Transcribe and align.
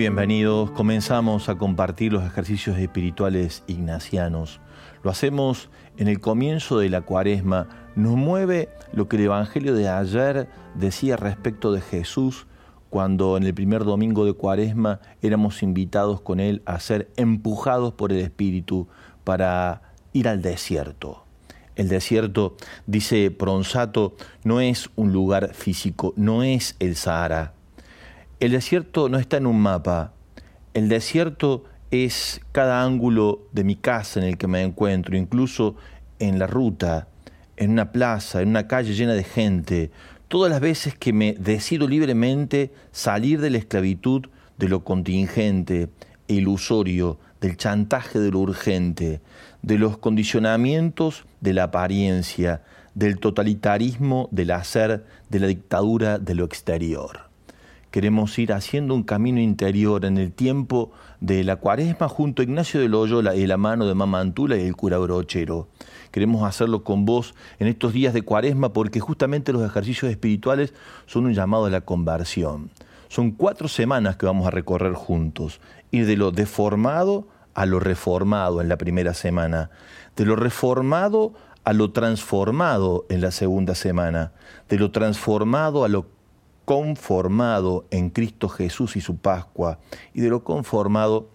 bienvenidos. 0.00 0.70
Comenzamos 0.70 1.50
a 1.50 1.58
compartir 1.58 2.14
los 2.14 2.24
ejercicios 2.24 2.78
espirituales 2.78 3.64
ignacianos. 3.66 4.58
Lo 5.02 5.10
hacemos 5.10 5.68
en 5.98 6.08
el 6.08 6.20
comienzo 6.20 6.78
de 6.78 6.88
la 6.88 7.02
cuaresma. 7.02 7.68
Nos 7.96 8.16
mueve 8.16 8.70
lo 8.94 9.08
que 9.08 9.18
el 9.18 9.24
Evangelio 9.24 9.74
de 9.74 9.90
ayer 9.90 10.48
decía 10.74 11.18
respecto 11.18 11.70
de 11.70 11.82
Jesús 11.82 12.46
cuando 12.88 13.36
en 13.36 13.42
el 13.42 13.52
primer 13.52 13.84
domingo 13.84 14.24
de 14.24 14.32
cuaresma 14.32 15.00
éramos 15.20 15.62
invitados 15.62 16.22
con 16.22 16.40
él 16.40 16.62
a 16.64 16.80
ser 16.80 17.10
empujados 17.18 17.92
por 17.92 18.10
el 18.10 18.20
Espíritu 18.20 18.88
para 19.22 19.82
ir 20.14 20.28
al 20.28 20.40
desierto. 20.40 21.26
El 21.76 21.90
desierto, 21.90 22.56
dice 22.86 23.30
Pronsato, 23.30 24.16
no 24.44 24.62
es 24.62 24.88
un 24.96 25.12
lugar 25.12 25.52
físico, 25.52 26.14
no 26.16 26.42
es 26.42 26.74
el 26.78 26.96
Sahara 26.96 27.52
el 28.40 28.52
desierto 28.52 29.10
no 29.10 29.18
está 29.18 29.36
en 29.36 29.46
un 29.46 29.60
mapa. 29.60 30.14
El 30.72 30.88
desierto 30.88 31.64
es 31.90 32.40
cada 32.52 32.82
ángulo 32.82 33.42
de 33.52 33.64
mi 33.64 33.76
casa 33.76 34.18
en 34.18 34.26
el 34.26 34.38
que 34.38 34.46
me 34.46 34.62
encuentro, 34.62 35.14
incluso 35.14 35.76
en 36.18 36.38
la 36.38 36.46
ruta, 36.46 37.08
en 37.58 37.70
una 37.70 37.92
plaza, 37.92 38.40
en 38.40 38.48
una 38.48 38.66
calle 38.66 38.94
llena 38.94 39.12
de 39.12 39.24
gente. 39.24 39.90
Todas 40.28 40.50
las 40.50 40.60
veces 40.60 40.96
que 40.96 41.12
me 41.12 41.34
decido 41.34 41.86
libremente 41.86 42.72
salir 42.92 43.42
de 43.42 43.50
la 43.50 43.58
esclavitud 43.58 44.28
de 44.56 44.68
lo 44.68 44.84
contingente 44.84 45.90
e 46.26 46.34
ilusorio, 46.34 47.18
del 47.42 47.58
chantaje 47.58 48.20
de 48.20 48.30
lo 48.30 48.38
urgente, 48.38 49.20
de 49.60 49.78
los 49.78 49.98
condicionamientos 49.98 51.26
de 51.42 51.52
la 51.52 51.64
apariencia, 51.64 52.62
del 52.94 53.18
totalitarismo 53.18 54.30
del 54.32 54.52
hacer, 54.52 55.04
de 55.28 55.40
la 55.40 55.46
dictadura 55.46 56.18
de 56.18 56.34
lo 56.34 56.44
exterior. 56.46 57.29
Queremos 57.90 58.38
ir 58.38 58.52
haciendo 58.52 58.94
un 58.94 59.02
camino 59.02 59.40
interior 59.40 60.04
en 60.04 60.16
el 60.16 60.30
tiempo 60.30 60.92
de 61.20 61.42
la 61.42 61.56
cuaresma 61.56 62.08
junto 62.08 62.40
a 62.40 62.44
Ignacio 62.44 62.80
de 62.80 62.88
Loyola 62.88 63.34
y 63.34 63.48
la 63.48 63.56
mano 63.56 63.86
de 63.86 63.96
Mamantula 63.96 64.56
y 64.56 64.62
el 64.62 64.76
cura 64.76 64.98
brochero. 64.98 65.66
Queremos 66.12 66.44
hacerlo 66.44 66.84
con 66.84 67.04
vos 67.04 67.34
en 67.58 67.66
estos 67.66 67.92
días 67.92 68.14
de 68.14 68.22
cuaresma 68.22 68.72
porque 68.72 69.00
justamente 69.00 69.52
los 69.52 69.64
ejercicios 69.64 70.08
espirituales 70.08 70.72
son 71.06 71.26
un 71.26 71.34
llamado 71.34 71.64
a 71.64 71.70
la 71.70 71.80
conversión. 71.80 72.70
Son 73.08 73.32
cuatro 73.32 73.66
semanas 73.66 74.16
que 74.16 74.26
vamos 74.26 74.46
a 74.46 74.52
recorrer 74.52 74.92
juntos, 74.92 75.60
ir 75.90 76.06
de 76.06 76.16
lo 76.16 76.30
deformado 76.30 77.26
a 77.54 77.66
lo 77.66 77.80
reformado 77.80 78.60
en 78.60 78.68
la 78.68 78.76
primera 78.76 79.14
semana, 79.14 79.70
de 80.14 80.26
lo 80.26 80.36
reformado 80.36 81.34
a 81.64 81.72
lo 81.72 81.90
transformado 81.90 83.04
en 83.08 83.20
la 83.20 83.32
segunda 83.32 83.74
semana, 83.74 84.32
de 84.68 84.78
lo 84.78 84.92
transformado 84.92 85.84
a 85.84 85.88
lo 85.88 86.19
conformado 86.70 87.84
en 87.90 88.10
Cristo 88.10 88.48
Jesús 88.48 88.94
y 88.94 89.00
su 89.00 89.16
Pascua, 89.16 89.80
y 90.14 90.20
de 90.20 90.28
lo 90.28 90.44
conformado 90.44 91.28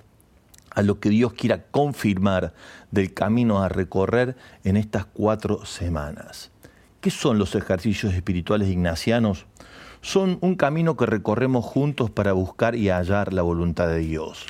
a 0.72 0.82
lo 0.82 1.02
que 1.02 1.10
Dios 1.10 1.34
quiera 1.34 1.64
confirmar 1.72 2.54
del 2.92 3.14
camino 3.14 3.62
a 3.62 3.68
recorrer 3.68 4.38
en 4.64 4.78
estas 4.78 5.04
cuatro 5.04 5.66
semanas. 5.66 6.52
¿Qué 7.02 7.12
son 7.12 7.38
los 7.38 7.54
ejercicios 7.54 8.14
espirituales 8.14 8.70
ignacianos? 8.70 9.46
Son 10.00 10.38
un 10.40 10.56
camino 10.56 10.96
que 10.96 11.06
recorremos 11.06 11.66
juntos 11.66 12.10
para 12.10 12.32
buscar 12.32 12.78
y 12.78 12.88
hallar 12.88 13.34
la 13.34 13.42
voluntad 13.42 13.90
de 13.90 14.00
Dios. 14.00 14.46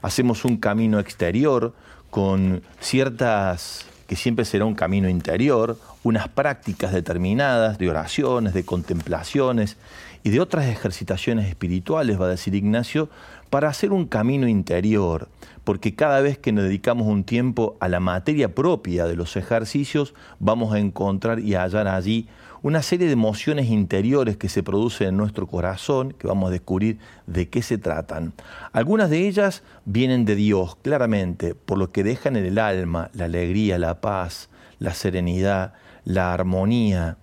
Hacemos 0.00 0.46
un 0.46 0.56
camino 0.56 0.98
exterior 0.98 1.74
con 2.08 2.62
ciertas 2.80 3.84
que 4.06 4.16
siempre 4.16 4.44
será 4.44 4.64
un 4.64 4.74
camino 4.74 5.08
interior, 5.08 5.78
unas 6.02 6.28
prácticas 6.28 6.92
determinadas 6.92 7.78
de 7.78 7.88
oraciones, 7.88 8.52
de 8.52 8.64
contemplaciones 8.64 9.76
y 10.22 10.30
de 10.30 10.40
otras 10.40 10.66
ejercitaciones 10.66 11.48
espirituales, 11.48 12.20
va 12.20 12.26
a 12.26 12.30
decir 12.30 12.54
Ignacio, 12.54 13.08
para 13.50 13.68
hacer 13.68 13.92
un 13.92 14.06
camino 14.06 14.48
interior, 14.48 15.28
porque 15.64 15.94
cada 15.94 16.20
vez 16.20 16.38
que 16.38 16.52
nos 16.52 16.64
dedicamos 16.64 17.06
un 17.06 17.24
tiempo 17.24 17.76
a 17.80 17.88
la 17.88 18.00
materia 18.00 18.54
propia 18.54 19.04
de 19.06 19.16
los 19.16 19.36
ejercicios, 19.36 20.14
vamos 20.38 20.72
a 20.72 20.78
encontrar 20.78 21.40
y 21.40 21.54
hallar 21.54 21.88
allí 21.88 22.28
una 22.62 22.80
serie 22.80 23.08
de 23.08 23.14
emociones 23.14 23.66
interiores 23.66 24.36
que 24.36 24.48
se 24.48 24.62
producen 24.62 25.08
en 25.08 25.16
nuestro 25.16 25.48
corazón, 25.48 26.12
que 26.12 26.28
vamos 26.28 26.48
a 26.48 26.52
descubrir 26.52 26.98
de 27.26 27.48
qué 27.48 27.60
se 27.60 27.76
tratan. 27.76 28.32
Algunas 28.72 29.10
de 29.10 29.26
ellas 29.26 29.64
vienen 29.84 30.24
de 30.24 30.36
Dios, 30.36 30.76
claramente, 30.76 31.56
por 31.56 31.76
lo 31.76 31.90
que 31.90 32.04
dejan 32.04 32.36
en 32.36 32.46
el 32.46 32.58
alma 32.58 33.10
la 33.14 33.24
alegría, 33.24 33.78
la 33.78 34.00
paz, 34.00 34.48
la 34.78 34.94
serenidad, 34.94 35.74
la 36.04 36.32
armonía 36.32 37.18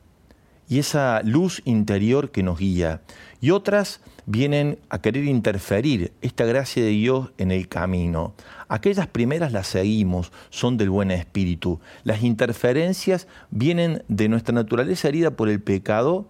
y 0.69 0.79
esa 0.79 1.21
luz 1.23 1.61
interior 1.65 2.31
que 2.31 2.43
nos 2.43 2.59
guía. 2.59 3.01
Y 3.41 3.51
otras 3.51 4.01
vienen 4.27 4.77
a 4.89 5.01
querer 5.01 5.25
interferir 5.25 6.13
esta 6.21 6.45
gracia 6.45 6.83
de 6.83 6.89
Dios 6.89 7.31
en 7.39 7.51
el 7.51 7.67
camino. 7.67 8.35
Aquellas 8.67 9.07
primeras 9.07 9.51
las 9.51 9.67
seguimos, 9.67 10.31
son 10.51 10.77
del 10.77 10.91
buen 10.91 11.09
espíritu. 11.09 11.79
Las 12.03 12.21
interferencias 12.21 13.27
vienen 13.49 14.03
de 14.07 14.29
nuestra 14.29 14.53
naturaleza 14.53 15.07
herida 15.07 15.31
por 15.31 15.49
el 15.49 15.59
pecado, 15.61 16.27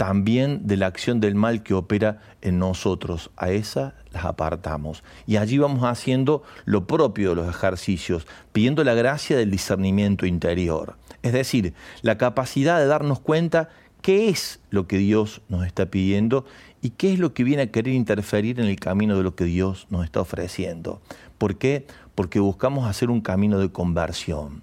también 0.00 0.66
de 0.66 0.78
la 0.78 0.86
acción 0.86 1.20
del 1.20 1.34
mal 1.34 1.62
que 1.62 1.74
opera 1.74 2.22
en 2.40 2.58
nosotros. 2.58 3.30
A 3.36 3.50
esa 3.50 3.92
las 4.12 4.24
apartamos. 4.24 5.04
Y 5.26 5.36
allí 5.36 5.58
vamos 5.58 5.84
haciendo 5.84 6.42
lo 6.64 6.86
propio 6.86 7.28
de 7.28 7.36
los 7.36 7.50
ejercicios, 7.50 8.26
pidiendo 8.50 8.82
la 8.82 8.94
gracia 8.94 9.36
del 9.36 9.50
discernimiento 9.50 10.24
interior. 10.24 10.96
Es 11.20 11.34
decir, 11.34 11.74
la 12.00 12.16
capacidad 12.16 12.78
de 12.78 12.86
darnos 12.86 13.20
cuenta 13.20 13.68
qué 14.00 14.30
es 14.30 14.60
lo 14.70 14.86
que 14.86 14.96
Dios 14.96 15.42
nos 15.50 15.66
está 15.66 15.90
pidiendo 15.90 16.46
y 16.80 16.90
qué 16.90 17.12
es 17.12 17.18
lo 17.18 17.34
que 17.34 17.44
viene 17.44 17.64
a 17.64 17.70
querer 17.70 17.92
interferir 17.92 18.58
en 18.58 18.68
el 18.68 18.80
camino 18.80 19.18
de 19.18 19.22
lo 19.22 19.34
que 19.34 19.44
Dios 19.44 19.86
nos 19.90 20.06
está 20.06 20.22
ofreciendo. 20.22 21.02
¿Por 21.36 21.58
qué? 21.58 21.86
Porque 22.14 22.40
buscamos 22.40 22.88
hacer 22.88 23.10
un 23.10 23.20
camino 23.20 23.58
de 23.58 23.70
conversión. 23.70 24.62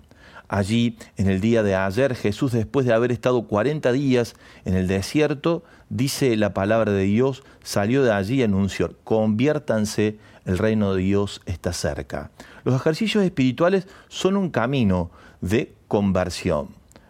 Allí, 0.49 0.97
en 1.17 1.29
el 1.29 1.41
día 1.41 1.61
de 1.61 1.75
ayer, 1.75 2.15
Jesús, 2.15 2.53
después 2.53 2.85
de 2.85 2.93
haber 2.93 3.11
estado 3.11 3.47
40 3.47 3.91
días 3.91 4.35
en 4.63 4.75
el 4.75 4.87
desierto, 4.87 5.63
dice 5.89 6.37
la 6.37 6.53
palabra 6.53 6.93
de 6.93 7.03
Dios, 7.03 7.43
salió 7.63 8.03
de 8.03 8.13
allí 8.13 8.35
y 8.35 8.43
anunció, 8.43 8.95
conviértanse, 9.03 10.17
el 10.45 10.57
reino 10.57 10.93
de 10.93 11.01
Dios 11.01 11.41
está 11.45 11.73
cerca. 11.73 12.31
Los 12.63 12.75
ejercicios 12.75 13.25
espirituales 13.25 13.87
son 14.07 14.37
un 14.37 14.49
camino 14.49 15.11
de 15.41 15.73
conversión, 15.89 16.69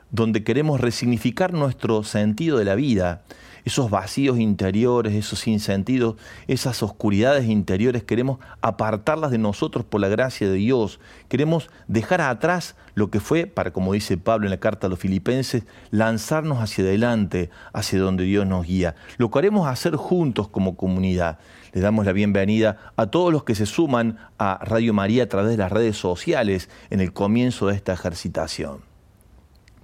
donde 0.09 0.43
queremos 0.43 0.81
resignificar 0.81 1.53
nuestro 1.53 2.03
sentido 2.03 2.57
de 2.57 2.65
la 2.65 2.73
vida, 2.73 3.21
esos 3.67 3.89
vacíos 3.89 4.39
interiores, 4.39 5.13
esos 5.13 5.39
sinsentidos, 5.39 6.15
esas 6.47 6.81
oscuridades 6.83 7.49
interiores, 7.49 8.01
queremos 8.01 8.39
apartarlas 8.61 9.29
de 9.29 9.39
nosotros 9.39 9.83
por 9.83 9.99
la 9.99 10.07
gracia 10.07 10.49
de 10.49 10.55
Dios. 10.55 11.01
Queremos 11.27 11.69
dejar 11.89 12.21
atrás 12.21 12.77
lo 12.95 13.11
que 13.11 13.19
fue, 13.19 13.45
para 13.45 13.73
como 13.73 13.91
dice 13.91 14.17
Pablo 14.17 14.45
en 14.47 14.51
la 14.51 14.61
carta 14.61 14.87
a 14.87 14.89
los 14.89 14.99
filipenses, 14.99 15.63
lanzarnos 15.91 16.59
hacia 16.59 16.85
adelante, 16.85 17.49
hacia 17.73 17.99
donde 17.99 18.23
Dios 18.23 18.47
nos 18.47 18.65
guía. 18.65 18.95
Lo 19.17 19.29
que 19.29 19.39
haremos 19.39 19.67
hacer 19.67 19.97
juntos 19.97 20.47
como 20.47 20.77
comunidad. 20.77 21.37
Le 21.73 21.81
damos 21.81 22.05
la 22.05 22.13
bienvenida 22.13 22.93
a 22.95 23.07
todos 23.07 23.33
los 23.33 23.43
que 23.43 23.53
se 23.53 23.65
suman 23.65 24.17
a 24.39 24.59
Radio 24.63 24.93
María 24.93 25.23
a 25.23 25.29
través 25.29 25.51
de 25.51 25.57
las 25.57 25.73
redes 25.73 25.97
sociales 25.97 26.69
en 26.89 27.01
el 27.01 27.11
comienzo 27.11 27.67
de 27.67 27.75
esta 27.75 27.91
ejercitación. 27.91 28.79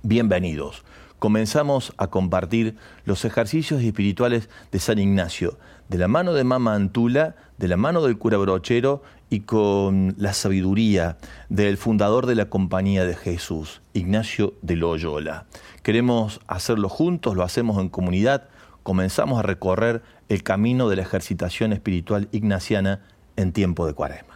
Bienvenidos 0.04 0.86
comenzamos 1.24 1.94
a 1.96 2.08
compartir 2.08 2.76
los 3.06 3.24
ejercicios 3.24 3.82
espirituales 3.82 4.50
de 4.74 4.80
San 4.80 5.00
Ignacio, 5.00 5.58
de 5.88 5.98
la 5.98 6.10
mano 6.10 6.34
de 6.34 6.44
Mama 6.44 6.76
Antula, 6.76 7.38
de 7.58 7.70
la 7.70 7.78
mano 7.78 8.02
del 8.02 8.18
cura 8.18 8.38
brochero 8.38 9.04
y 9.30 9.40
con 9.40 10.16
la 10.18 10.34
sabiduría 10.34 11.16
del 11.48 11.78
fundador 11.78 12.26
de 12.26 12.36
la 12.36 12.50
Compañía 12.50 13.06
de 13.06 13.16
Jesús, 13.16 13.82
Ignacio 13.94 14.56
de 14.62 14.76
Loyola. 14.76 15.46
Queremos 15.82 16.42
hacerlo 16.48 16.90
juntos, 16.90 17.38
lo 17.38 17.44
hacemos 17.44 17.80
en 17.80 17.88
comunidad, 17.88 18.50
comenzamos 18.84 19.40
a 19.40 19.44
recorrer 19.44 20.04
el 20.28 20.44
camino 20.44 20.90
de 20.90 20.98
la 20.98 21.04
ejercitación 21.04 21.72
espiritual 21.72 22.28
ignaciana 22.34 23.00
en 23.38 23.54
tiempo 23.54 23.88
de 23.88 23.94
cuaresma. 23.94 24.33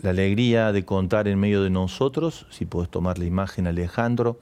La 0.00 0.10
alegría 0.10 0.72
de 0.72 0.84
contar 0.84 1.28
en 1.28 1.38
medio 1.38 1.62
de 1.62 1.70
nosotros, 1.70 2.46
si 2.50 2.66
puedes 2.66 2.90
tomar 2.90 3.18
la 3.18 3.24
imagen 3.24 3.68
Alejandro, 3.68 4.40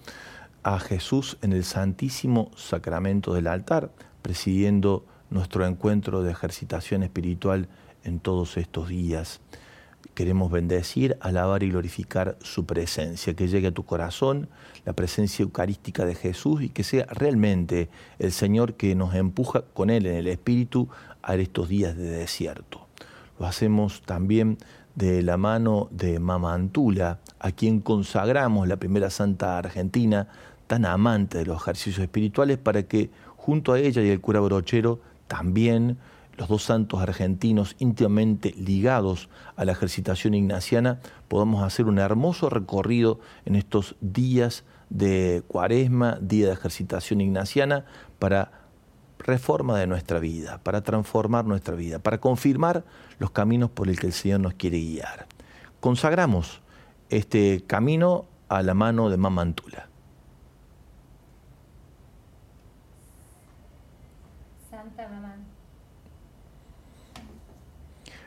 a 0.63 0.79
Jesús 0.81 1.37
en 1.43 1.53
el 1.53 1.65
Santísimo 1.65 2.51
Sacramento 2.57 3.35
del 3.35 3.47
altar, 3.47 3.91
presidiendo 4.23 5.05
nuestro 5.29 5.67
encuentro 5.67 6.23
de 6.23 6.31
ejercitación 6.31 7.03
espiritual 7.03 7.69
en 8.05 8.21
todos 8.21 8.57
estos 8.57 8.89
días. 8.89 9.41
Queremos 10.15 10.51
bendecir, 10.51 11.19
alabar 11.21 11.63
y 11.63 11.71
glorificar 11.71 12.39
su 12.41 12.65
presencia, 12.65 13.35
que 13.35 13.49
llegue 13.49 13.69
a 13.69 13.73
tu 13.73 13.85
corazón 13.85 14.49
la 14.87 14.95
presencia 14.95 15.43
eucarística 15.43 16.07
de 16.07 16.15
Jesús 16.15 16.63
y 16.63 16.71
que 16.71 16.85
sea 16.85 17.05
realmente 17.05 17.91
el 18.19 18.33
Señor 18.33 18.75
que 18.75 18.95
nos 18.95 19.15
empuja 19.15 19.63
con 19.75 19.91
Él 19.91 20.07
en 20.07 20.17
el 20.17 20.27
Espíritu 20.27 20.89
a 21.23 21.35
estos 21.35 21.69
días 21.69 21.97
de 21.97 22.05
desierto. 22.05 22.89
Lo 23.39 23.47
hacemos 23.47 24.03
también 24.03 24.59
de 24.99 25.23
la 25.23 25.37
mano 25.37 25.87
de 25.93 26.19
Mamantula, 26.19 27.21
a 27.39 27.53
quien 27.53 27.81
consagramos 27.81 28.67
la 28.67 28.79
primera 28.79 29.11
santa 29.11 29.57
argentina, 29.57 30.27
tan 30.67 30.85
amante 30.85 31.39
de 31.39 31.47
los 31.47 31.63
ejercicios 31.63 32.01
espirituales, 32.01 32.59
para 32.59 32.83
que 32.83 33.11
junto 33.37 33.73
a 33.73 33.79
ella 33.79 34.03
y 34.03 34.09
el 34.11 34.21
cura 34.21 34.41
brochero 34.41 34.99
también 35.29 35.99
los 36.37 36.49
dos 36.49 36.65
santos 36.65 37.01
argentinos 37.01 37.77
íntimamente 37.79 38.53
ligados 38.57 39.29
a 39.55 39.65
la 39.65 39.73
ejercitación 39.73 40.35
ignaciana, 40.35 40.99
podamos 41.29 41.63
hacer 41.63 41.87
un 41.87 41.99
hermoso 41.99 42.51
recorrido 42.51 43.21
en 43.45 43.55
estos 43.55 43.95
días 44.01 44.65
de 44.91 45.45
cuaresma, 45.47 46.19
día 46.21 46.47
de 46.47 46.53
ejercitación 46.55 47.21
ignaciana, 47.21 47.85
para 48.19 48.58
reforma 49.29 49.79
de 49.79 49.87
nuestra 49.87 50.19
vida, 50.19 50.59
para 50.59 50.83
transformar 50.83 51.45
nuestra 51.45 51.77
vida, 51.77 51.99
para 51.99 52.19
confirmar 52.19 52.85
los 53.19 53.31
caminos 53.31 53.71
por 53.71 53.89
el 53.89 54.01
que 54.01 54.07
el 54.07 54.13
Señor 54.13 54.41
nos 54.41 54.55
quiere 54.55 54.79
guiar. 54.79 55.27
Consagramos 55.81 56.63
este 57.11 57.63
camino 57.67 58.25
a 58.49 58.63
la 58.63 58.73
mano 58.73 59.11
de 59.11 59.19
Mamantula. 59.19 59.89
Santa 64.71 65.09
Mamá. 65.09 65.37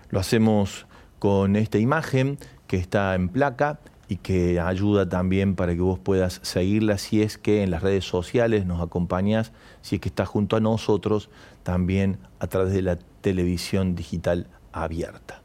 Lo 0.10 0.20
hacemos 0.20 0.86
con 1.18 1.56
esta 1.56 1.80
imagen 1.80 2.38
que 2.68 2.78
está 2.78 3.16
en 3.16 3.30
placa 3.30 3.80
y 4.12 4.18
que 4.18 4.60
ayuda 4.60 5.08
también 5.08 5.56
para 5.56 5.74
que 5.74 5.80
vos 5.80 5.98
puedas 5.98 6.42
seguirla 6.44 6.98
si 6.98 7.22
es 7.22 7.38
que 7.38 7.64
en 7.64 7.72
las 7.72 7.82
redes 7.82 8.04
sociales 8.04 8.66
nos 8.66 8.82
acompañas, 8.82 9.54
si 9.82 9.96
es 9.96 10.02
que 10.02 10.10
estás 10.10 10.28
junto 10.28 10.58
a 10.58 10.60
nosotros, 10.60 11.30
también 11.64 12.18
a 12.40 12.48
través 12.48 12.74
de 12.74 12.82
la 12.82 12.98
televisión 13.22 13.96
digital 13.96 14.48
abierta. 14.74 15.42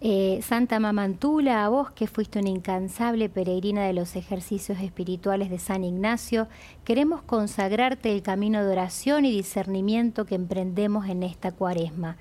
Eh, 0.00 0.40
Santa 0.42 0.80
Mamantula, 0.80 1.66
a 1.66 1.68
vos 1.68 1.90
que 1.90 2.06
fuiste 2.06 2.38
una 2.38 2.48
incansable 2.48 3.28
peregrina 3.28 3.84
de 3.84 3.92
los 3.92 4.16
ejercicios 4.16 4.80
espirituales 4.80 5.50
de 5.50 5.58
San 5.58 5.84
Ignacio, 5.84 6.48
queremos 6.84 7.20
consagrarte 7.20 8.10
el 8.10 8.22
camino 8.22 8.64
de 8.64 8.72
oración 8.72 9.26
y 9.26 9.32
discernimiento 9.32 10.24
que 10.24 10.34
emprendemos 10.34 11.10
en 11.10 11.24
esta 11.24 11.52
cuaresma 11.52 12.16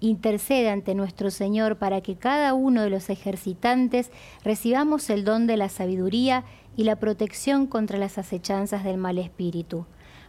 intercede 0.00 0.70
ante 0.70 0.94
nuestro 0.94 1.30
Señor 1.30 1.76
para 1.76 2.00
que 2.00 2.16
cada 2.16 2.54
uno 2.54 2.82
de 2.82 2.90
los 2.90 3.10
ejercitantes 3.10 4.10
recibamos 4.44 5.10
el 5.10 5.24
don 5.24 5.46
de 5.46 5.56
la 5.56 5.68
sabiduría 5.68 6.44
y 6.76 6.84
la 6.84 6.96
protección 6.96 7.66
contra 7.66 7.98
las 7.98 8.18
acechanzas 8.18 8.84
del 8.84 8.98
mal 8.98 9.18
espíritu. 9.18 9.86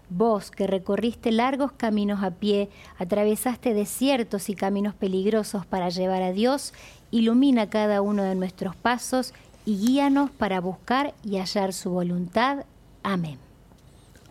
Vos 0.09 0.49
que 0.49 0.65
recorriste 0.65 1.31
largos 1.31 1.71
caminos 1.71 2.23
a 2.23 2.31
pie, 2.31 2.69
atravesaste 2.97 3.75
desiertos 3.75 4.49
y 4.49 4.55
caminos 4.55 4.95
peligrosos 4.95 5.67
para 5.67 5.89
llevar 5.89 6.23
a 6.23 6.31
Dios, 6.31 6.73
ilumina 7.11 7.69
cada 7.69 8.01
uno 8.01 8.23
de 8.23 8.33
nuestros 8.33 8.75
pasos 8.75 9.35
y 9.65 9.77
guíanos 9.77 10.31
para 10.31 10.59
buscar 10.61 11.13
y 11.23 11.37
hallar 11.37 11.73
su 11.73 11.91
voluntad. 11.91 12.65
Amén. 13.03 13.37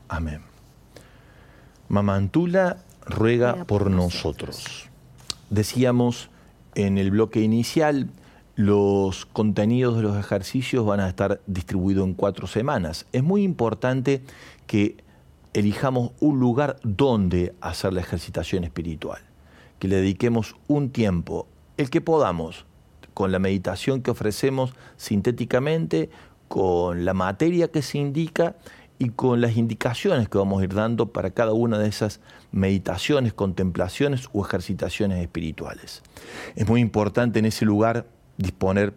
Amén. 0.08 0.43
Mamantula 1.88 2.79
ruega, 3.06 3.64
por, 3.64 3.88
nosotros. 3.90 4.88
Decíamos 5.50 6.31
en 6.75 6.99
el 6.99 7.11
bloque 7.11 7.41
inicial, 7.41 8.09
los 8.55 9.25
contenidos 9.25 9.97
de 9.97 10.03
los 10.03 10.17
ejercicios 10.17 10.85
van 10.85 11.00
a 11.00 11.09
estar 11.09 11.41
distribuidos 11.47 12.06
en 12.06 12.15
cuatro 12.15 12.47
semanas. 12.47 13.06
Es 13.12 13.23
muy 13.23 13.43
importante 13.45 14.23
que 14.67 14.97
elijamos 15.55 16.11
un 16.21 16.41
lugar 16.41 16.77
donde 16.83 17.55
hacer 17.61 17.93
la 17.93 18.00
ejercitación 18.00 18.65
espiritual, 18.65 19.21
que 19.79 19.89
le 19.89 19.97
dediquemos 19.97 20.56
un 20.67 20.91
tiempo, 20.91 21.47
el 21.77 21.89
que 21.89 22.00
podamos, 22.00 22.67
con 23.14 23.33
la 23.33 23.38
meditación 23.38 24.02
que 24.02 24.11
ofrecemos 24.11 24.75
sintéticamente, 24.97 26.11
con 26.49 27.05
la 27.05 27.14
materia 27.14 27.69
que 27.69 27.83
se 27.83 27.99
indica 27.99 28.57
y 28.99 29.11
con 29.11 29.40
las 29.40 29.57
indicaciones 29.57 30.28
que 30.28 30.38
vamos 30.38 30.61
a 30.61 30.64
ir 30.64 30.75
dando 30.75 31.12
para 31.12 31.31
cada 31.31 31.52
una 31.52 31.78
de 31.78 31.88
esas 31.88 32.21
meditaciones, 32.50 33.33
contemplaciones 33.33 34.28
o 34.33 34.45
ejercitaciones 34.45 35.23
espirituales. 35.23 36.02
Es 36.57 36.69
muy 36.69 36.81
importante 36.81 37.38
en 37.38 37.45
ese 37.45 37.64
lugar 37.64 38.07
disponer 38.37 38.95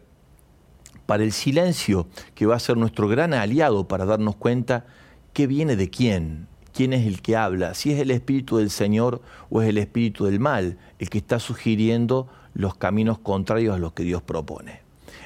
para 1.05 1.23
el 1.23 1.31
silencio, 1.31 2.07
que 2.35 2.45
va 2.45 2.55
a 2.55 2.59
ser 2.59 2.77
nuestro 2.77 3.07
gran 3.07 3.33
aliado 3.33 3.87
para 3.87 4.05
darnos 4.05 4.35
cuenta 4.37 4.85
qué 5.33 5.45
viene 5.45 5.75
de 5.75 5.89
quién, 5.89 6.47
quién 6.73 6.93
es 6.93 7.05
el 7.05 7.21
que 7.21 7.35
habla, 7.35 7.73
si 7.73 7.91
es 7.91 7.99
el 7.99 8.11
espíritu 8.11 8.57
del 8.57 8.69
Señor 8.69 9.21
o 9.49 9.61
es 9.61 9.69
el 9.69 9.77
espíritu 9.77 10.25
del 10.25 10.39
mal, 10.39 10.77
el 10.99 11.09
que 11.09 11.17
está 11.17 11.39
sugiriendo 11.39 12.27
los 12.53 12.75
caminos 12.75 13.19
contrarios 13.19 13.75
a 13.75 13.79
los 13.79 13.93
que 13.93 14.03
Dios 14.03 14.21
propone. 14.21 14.81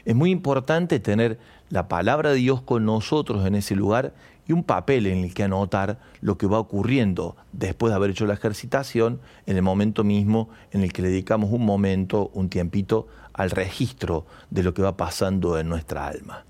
Es 0.05 0.15
muy 0.15 0.31
importante 0.31 0.99
tener 0.99 1.39
la 1.69 1.87
palabra 1.87 2.31
de 2.31 2.37
Dios 2.37 2.61
con 2.61 2.85
nosotros 2.85 3.45
en 3.45 3.55
ese 3.55 3.75
lugar 3.75 4.13
y 4.47 4.53
un 4.53 4.63
papel 4.63 5.07
en 5.07 5.23
el 5.23 5.33
que 5.33 5.43
anotar 5.43 5.99
lo 6.21 6.37
que 6.37 6.47
va 6.47 6.59
ocurriendo 6.59 7.35
después 7.51 7.91
de 7.91 7.95
haber 7.95 8.11
hecho 8.11 8.25
la 8.25 8.33
ejercitación, 8.33 9.19
en 9.45 9.57
el 9.57 9.63
momento 9.63 10.03
mismo 10.03 10.49
en 10.71 10.81
el 10.81 10.93
que 10.93 11.01
le 11.01 11.09
dedicamos 11.09 11.51
un 11.51 11.65
momento, 11.65 12.29
un 12.33 12.49
tiempito 12.49 13.07
al 13.33 13.51
registro 13.51 14.25
de 14.49 14.63
lo 14.63 14.73
que 14.73 14.81
va 14.81 14.97
pasando 14.97 15.59
en 15.59 15.67
nuestra 15.67 16.07
alma. 16.07 16.45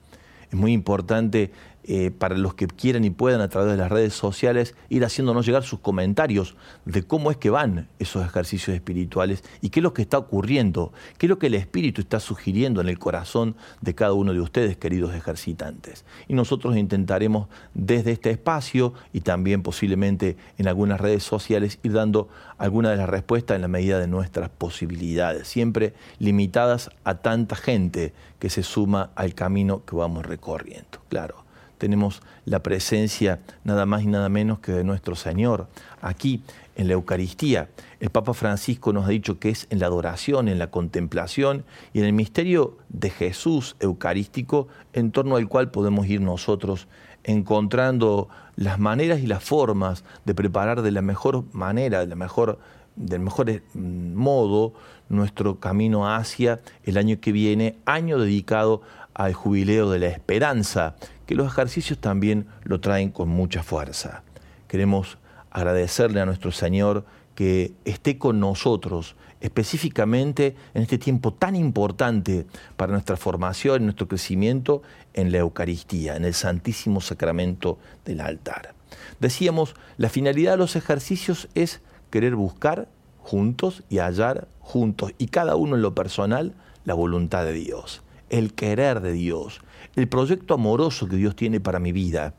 Es 0.49 0.55
muy 0.55 0.73
importante 0.73 1.51
eh, 1.87 2.09
para 2.09 2.35
los 2.35 2.55
que 2.55 2.65
quieran 2.65 3.05
y 3.05 3.11
puedan 3.11 3.41
a 3.41 3.47
través 3.47 3.69
de 3.69 3.77
las 3.77 3.91
redes 3.91 4.15
sociales 4.15 4.73
ir 4.89 5.05
haciéndonos 5.05 5.45
llegar 5.45 5.61
sus 5.61 5.81
comentarios 5.81 6.55
de 6.85 7.03
cómo 7.03 7.29
es 7.29 7.37
que 7.37 7.51
van 7.51 7.89
esos 7.99 8.25
ejercicios 8.25 8.73
espirituales 8.75 9.43
y 9.61 9.69
qué 9.69 9.81
es 9.81 9.83
lo 9.83 9.93
que 9.93 10.01
está 10.01 10.17
ocurriendo, 10.17 10.93
qué 11.19 11.27
es 11.27 11.29
lo 11.29 11.37
que 11.37 11.45
el 11.45 11.53
Espíritu 11.53 12.01
está 12.01 12.19
sugiriendo 12.19 12.81
en 12.81 12.89
el 12.89 12.97
corazón 12.97 13.55
de 13.81 13.93
cada 13.93 14.13
uno 14.13 14.33
de 14.33 14.41
ustedes, 14.41 14.77
queridos 14.77 15.13
ejercitantes. 15.13 16.05
Y 16.27 16.33
nosotros 16.33 16.75
intentaremos 16.75 17.49
desde 17.75 18.13
este 18.13 18.31
espacio 18.31 18.95
y 19.13 19.21
también 19.21 19.61
posiblemente 19.61 20.37
en 20.57 20.67
algunas 20.67 20.99
redes 20.99 21.21
sociales 21.21 21.77
ir 21.83 21.93
dando 21.93 22.29
alguna 22.57 22.89
de 22.89 22.97
las 22.97 23.09
respuestas 23.09 23.57
en 23.57 23.61
la 23.61 23.67
medida 23.67 23.99
de 23.99 24.07
nuestras 24.07 24.49
posibilidades, 24.49 25.47
siempre 25.47 25.93
limitadas 26.17 26.89
a 27.03 27.19
tanta 27.19 27.55
gente 27.55 28.11
que 28.39 28.49
se 28.49 28.63
suma 28.63 29.11
al 29.13 29.35
camino 29.35 29.85
que 29.85 29.95
vamos 29.95 30.25
recorriendo. 30.25 30.97
Claro 31.09 31.44
tenemos 31.77 32.21
la 32.45 32.63
presencia 32.63 33.39
nada 33.63 33.85
más 33.85 34.03
y 34.03 34.07
nada 34.07 34.29
menos 34.29 34.59
que 34.59 34.71
de 34.71 34.83
nuestro 34.83 35.15
Señor 35.15 35.67
aquí 36.01 36.43
en 36.75 36.87
la 36.87 36.93
Eucaristía. 36.93 37.69
El 37.99 38.09
Papa 38.09 38.33
Francisco 38.33 38.93
nos 38.93 39.05
ha 39.05 39.09
dicho 39.09 39.39
que 39.39 39.49
es 39.49 39.67
en 39.69 39.79
la 39.79 39.87
adoración, 39.87 40.47
en 40.47 40.59
la 40.59 40.71
contemplación 40.71 41.63
y 41.93 41.99
en 41.99 42.05
el 42.05 42.13
misterio 42.13 42.77
de 42.89 43.09
Jesús 43.09 43.75
eucarístico 43.79 44.67
en 44.93 45.11
torno 45.11 45.35
al 45.37 45.47
cual 45.47 45.71
podemos 45.71 46.07
ir 46.07 46.21
nosotros 46.21 46.87
encontrando 47.23 48.29
las 48.55 48.79
maneras 48.79 49.19
y 49.19 49.27
las 49.27 49.43
formas 49.43 50.03
de 50.25 50.35
preparar 50.35 50.81
de 50.81 50.91
la 50.91 51.01
mejor 51.01 51.43
manera, 51.53 51.99
de 51.99 52.07
la 52.07 52.15
mejor, 52.15 52.59
del 52.95 53.19
mejor 53.19 53.51
mm, 53.73 54.13
modo 54.13 54.73
nuestro 55.09 55.59
camino 55.59 56.07
hacia 56.07 56.61
el 56.83 56.97
año 56.97 57.19
que 57.19 57.31
viene, 57.31 57.77
año 57.85 58.19
dedicado 58.19 58.81
al 59.13 59.33
jubileo 59.33 59.89
de 59.89 59.99
la 59.99 60.07
esperanza, 60.07 60.95
que 61.25 61.35
los 61.35 61.47
ejercicios 61.47 61.99
también 61.99 62.47
lo 62.63 62.79
traen 62.79 63.09
con 63.09 63.29
mucha 63.29 63.63
fuerza. 63.63 64.23
Queremos 64.67 65.17
agradecerle 65.51 66.21
a 66.21 66.25
nuestro 66.25 66.51
Señor 66.51 67.05
que 67.33 67.73
esté 67.83 68.17
con 68.17 68.39
nosotros, 68.39 69.15
específicamente 69.41 70.55
en 70.73 70.83
este 70.83 70.97
tiempo 70.97 71.33
tan 71.33 71.55
importante 71.55 72.45
para 72.77 72.93
nuestra 72.93 73.17
formación, 73.17 73.83
nuestro 73.83 74.07
crecimiento 74.07 74.81
en 75.13 75.31
la 75.31 75.39
Eucaristía, 75.39 76.15
en 76.15 76.25
el 76.25 76.33
Santísimo 76.33 77.01
Sacramento 77.01 77.77
del 78.05 78.21
altar. 78.21 78.73
Decíamos, 79.19 79.75
la 79.97 80.09
finalidad 80.09 80.51
de 80.51 80.57
los 80.57 80.75
ejercicios 80.75 81.49
es 81.55 81.81
querer 82.09 82.35
buscar 82.35 82.87
juntos 83.19 83.83
y 83.89 83.97
hallar 83.97 84.47
juntos, 84.59 85.13
y 85.17 85.27
cada 85.27 85.55
uno 85.55 85.75
en 85.75 85.81
lo 85.81 85.95
personal, 85.95 86.53
la 86.85 86.93
voluntad 86.93 87.43
de 87.43 87.53
Dios 87.53 88.03
el 88.29 88.53
querer 88.53 89.01
de 89.01 89.13
Dios, 89.13 89.61
el 89.95 90.07
proyecto 90.07 90.53
amoroso 90.53 91.07
que 91.07 91.15
Dios 91.15 91.35
tiene 91.35 91.59
para 91.59 91.79
mi 91.79 91.91
vida. 91.91 92.33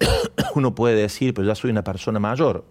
Uno 0.54 0.74
puede 0.74 0.96
decir, 0.96 1.34
pero 1.34 1.46
ya 1.46 1.54
soy 1.54 1.70
una 1.70 1.84
persona 1.84 2.18
mayor, 2.18 2.64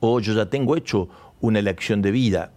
o 0.00 0.20
yo 0.20 0.34
ya 0.34 0.48
tengo 0.48 0.76
hecho 0.76 1.08
una 1.40 1.58
elección 1.58 2.02
de 2.02 2.10
vida. 2.10 2.52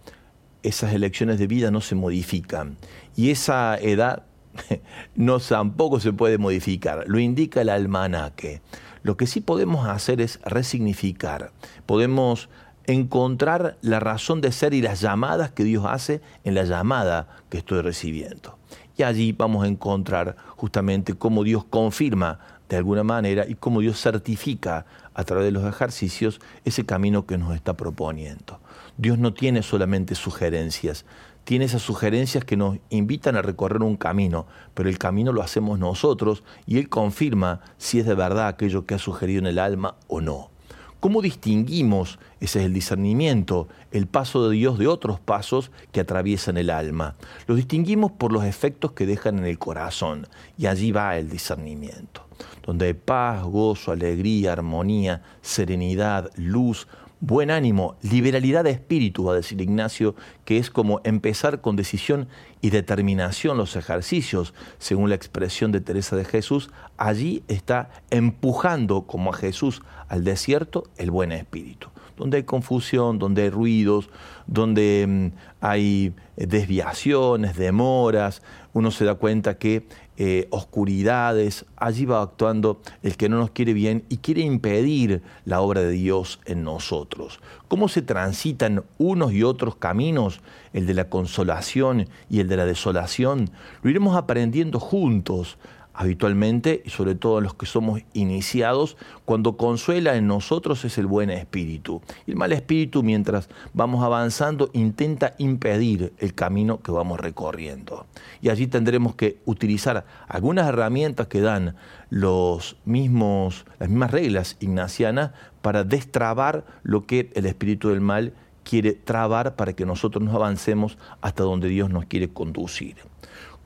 esas 0.62 0.92
elecciones 0.92 1.38
de 1.38 1.46
vida 1.46 1.70
no 1.70 1.80
se 1.80 1.94
modifican. 1.94 2.76
Y 3.16 3.30
esa 3.30 3.78
edad 3.78 4.24
no 5.14 5.40
tampoco 5.40 6.00
se 6.00 6.12
puede 6.12 6.38
modificar, 6.38 7.04
lo 7.06 7.18
indica 7.18 7.62
el 7.62 7.68
almanaque. 7.68 8.60
Lo 9.02 9.16
que 9.16 9.26
sí 9.26 9.40
podemos 9.40 9.88
hacer 9.88 10.20
es 10.20 10.38
resignificar, 10.44 11.52
podemos 11.86 12.50
encontrar 12.86 13.76
la 13.82 14.00
razón 14.00 14.40
de 14.40 14.52
ser 14.52 14.74
y 14.74 14.82
las 14.82 15.00
llamadas 15.00 15.50
que 15.50 15.64
Dios 15.64 15.84
hace 15.86 16.20
en 16.44 16.54
la 16.54 16.64
llamada 16.64 17.28
que 17.48 17.58
estoy 17.58 17.82
recibiendo. 17.82 18.58
Y 18.96 19.02
allí 19.02 19.32
vamos 19.32 19.64
a 19.64 19.68
encontrar 19.68 20.36
justamente 20.56 21.14
cómo 21.14 21.44
Dios 21.44 21.64
confirma 21.64 22.38
de 22.68 22.76
alguna 22.76 23.02
manera 23.02 23.46
y 23.48 23.54
cómo 23.54 23.80
Dios 23.80 24.00
certifica 24.00 24.86
a 25.14 25.24
través 25.24 25.44
de 25.44 25.50
los 25.50 25.64
ejercicios 25.64 26.40
ese 26.64 26.86
camino 26.86 27.26
que 27.26 27.36
nos 27.36 27.54
está 27.54 27.76
proponiendo. 27.76 28.60
Dios 28.96 29.18
no 29.18 29.34
tiene 29.34 29.62
solamente 29.62 30.14
sugerencias, 30.14 31.04
tiene 31.44 31.64
esas 31.64 31.82
sugerencias 31.82 32.44
que 32.44 32.56
nos 32.56 32.78
invitan 32.90 33.36
a 33.36 33.42
recorrer 33.42 33.82
un 33.82 33.96
camino, 33.96 34.46
pero 34.74 34.88
el 34.88 34.98
camino 34.98 35.32
lo 35.32 35.42
hacemos 35.42 35.78
nosotros 35.78 36.44
y 36.66 36.78
Él 36.78 36.88
confirma 36.88 37.60
si 37.76 37.98
es 37.98 38.06
de 38.06 38.14
verdad 38.14 38.46
aquello 38.46 38.86
que 38.86 38.94
ha 38.94 38.98
sugerido 38.98 39.40
en 39.40 39.46
el 39.46 39.58
alma 39.58 39.96
o 40.06 40.20
no. 40.20 40.50
¿Cómo 41.00 41.22
distinguimos, 41.22 42.18
ese 42.40 42.60
es 42.60 42.66
el 42.66 42.74
discernimiento, 42.74 43.68
el 43.90 44.06
paso 44.06 44.46
de 44.46 44.54
Dios 44.54 44.78
de 44.78 44.86
otros 44.86 45.18
pasos 45.18 45.70
que 45.92 46.00
atraviesan 46.00 46.58
el 46.58 46.68
alma? 46.68 47.16
Los 47.46 47.56
distinguimos 47.56 48.12
por 48.12 48.32
los 48.32 48.44
efectos 48.44 48.92
que 48.92 49.06
dejan 49.06 49.38
en 49.38 49.46
el 49.46 49.58
corazón 49.58 50.28
y 50.58 50.66
allí 50.66 50.92
va 50.92 51.16
el 51.16 51.30
discernimiento, 51.30 52.26
donde 52.66 52.84
hay 52.84 52.92
paz, 52.92 53.42
gozo, 53.44 53.92
alegría, 53.92 54.52
armonía, 54.52 55.22
serenidad, 55.40 56.30
luz, 56.36 56.86
buen 57.20 57.50
ánimo, 57.50 57.96
liberalidad 58.02 58.64
de 58.64 58.70
espíritu, 58.70 59.24
va 59.24 59.32
a 59.32 59.36
decir 59.36 59.60
Ignacio, 59.60 60.14
que 60.44 60.56
es 60.56 60.70
como 60.70 61.00
empezar 61.04 61.60
con 61.60 61.76
decisión 61.76 62.28
y 62.62 62.70
determinación 62.70 63.58
los 63.58 63.76
ejercicios, 63.76 64.54
según 64.78 65.10
la 65.10 65.16
expresión 65.16 65.70
de 65.70 65.80
Teresa 65.80 66.16
de 66.16 66.24
Jesús, 66.24 66.70
allí 66.96 67.42
está 67.48 67.90
empujando 68.10 69.02
como 69.02 69.30
a 69.30 69.36
Jesús 69.36 69.82
al 70.08 70.24
desierto 70.24 70.84
el 70.96 71.10
buen 71.10 71.32
espíritu. 71.32 71.88
Donde 72.16 72.38
hay 72.38 72.42
confusión, 72.42 73.18
donde 73.18 73.44
hay 73.44 73.50
ruidos, 73.50 74.10
donde 74.46 75.06
mm, 75.08 75.38
hay 75.60 76.14
desviaciones, 76.36 77.56
demoras, 77.56 78.42
uno 78.72 78.90
se 78.90 79.04
da 79.04 79.14
cuenta 79.14 79.58
que 79.58 79.86
eh, 80.22 80.48
oscuridades, 80.50 81.64
allí 81.76 82.04
va 82.04 82.20
actuando 82.20 82.82
el 83.02 83.16
que 83.16 83.30
no 83.30 83.38
nos 83.38 83.52
quiere 83.52 83.72
bien 83.72 84.04
y 84.10 84.18
quiere 84.18 84.42
impedir 84.42 85.22
la 85.46 85.62
obra 85.62 85.80
de 85.80 85.92
Dios 85.92 86.40
en 86.44 86.62
nosotros. 86.62 87.40
¿Cómo 87.68 87.88
se 87.88 88.02
transitan 88.02 88.84
unos 88.98 89.32
y 89.32 89.44
otros 89.44 89.76
caminos, 89.76 90.42
el 90.74 90.86
de 90.86 90.92
la 90.92 91.08
consolación 91.08 92.06
y 92.28 92.40
el 92.40 92.48
de 92.48 92.58
la 92.58 92.66
desolación? 92.66 93.48
Lo 93.82 93.88
iremos 93.88 94.14
aprendiendo 94.14 94.78
juntos 94.78 95.56
habitualmente 96.00 96.82
y 96.82 96.88
sobre 96.88 97.14
todo 97.14 97.42
los 97.42 97.52
que 97.52 97.66
somos 97.66 98.00
iniciados, 98.14 98.96
cuando 99.26 99.58
consuela 99.58 100.16
en 100.16 100.26
nosotros 100.26 100.82
es 100.86 100.96
el 100.96 101.04
buen 101.04 101.28
espíritu. 101.28 102.00
El 102.26 102.36
mal 102.36 102.52
espíritu, 102.52 103.02
mientras 103.02 103.50
vamos 103.74 104.02
avanzando, 104.02 104.70
intenta 104.72 105.34
impedir 105.36 106.14
el 106.16 106.32
camino 106.32 106.80
que 106.80 106.90
vamos 106.90 107.20
recorriendo. 107.20 108.06
Y 108.40 108.48
allí 108.48 108.66
tendremos 108.66 109.14
que 109.14 109.40
utilizar 109.44 110.06
algunas 110.26 110.66
herramientas 110.68 111.26
que 111.26 111.42
dan 111.42 111.76
los 112.08 112.78
mismos, 112.86 113.66
las 113.78 113.90
mismas 113.90 114.10
reglas 114.10 114.56
ignacianas 114.58 115.32
para 115.60 115.84
destrabar 115.84 116.64
lo 116.82 117.04
que 117.04 117.30
el 117.34 117.44
espíritu 117.44 117.90
del 117.90 118.00
mal 118.00 118.32
quiere 118.64 118.94
trabar 118.94 119.54
para 119.54 119.74
que 119.74 119.84
nosotros 119.84 120.24
nos 120.24 120.34
avancemos 120.34 120.96
hasta 121.20 121.42
donde 121.42 121.68
Dios 121.68 121.90
nos 121.90 122.06
quiere 122.06 122.30
conducir 122.30 122.96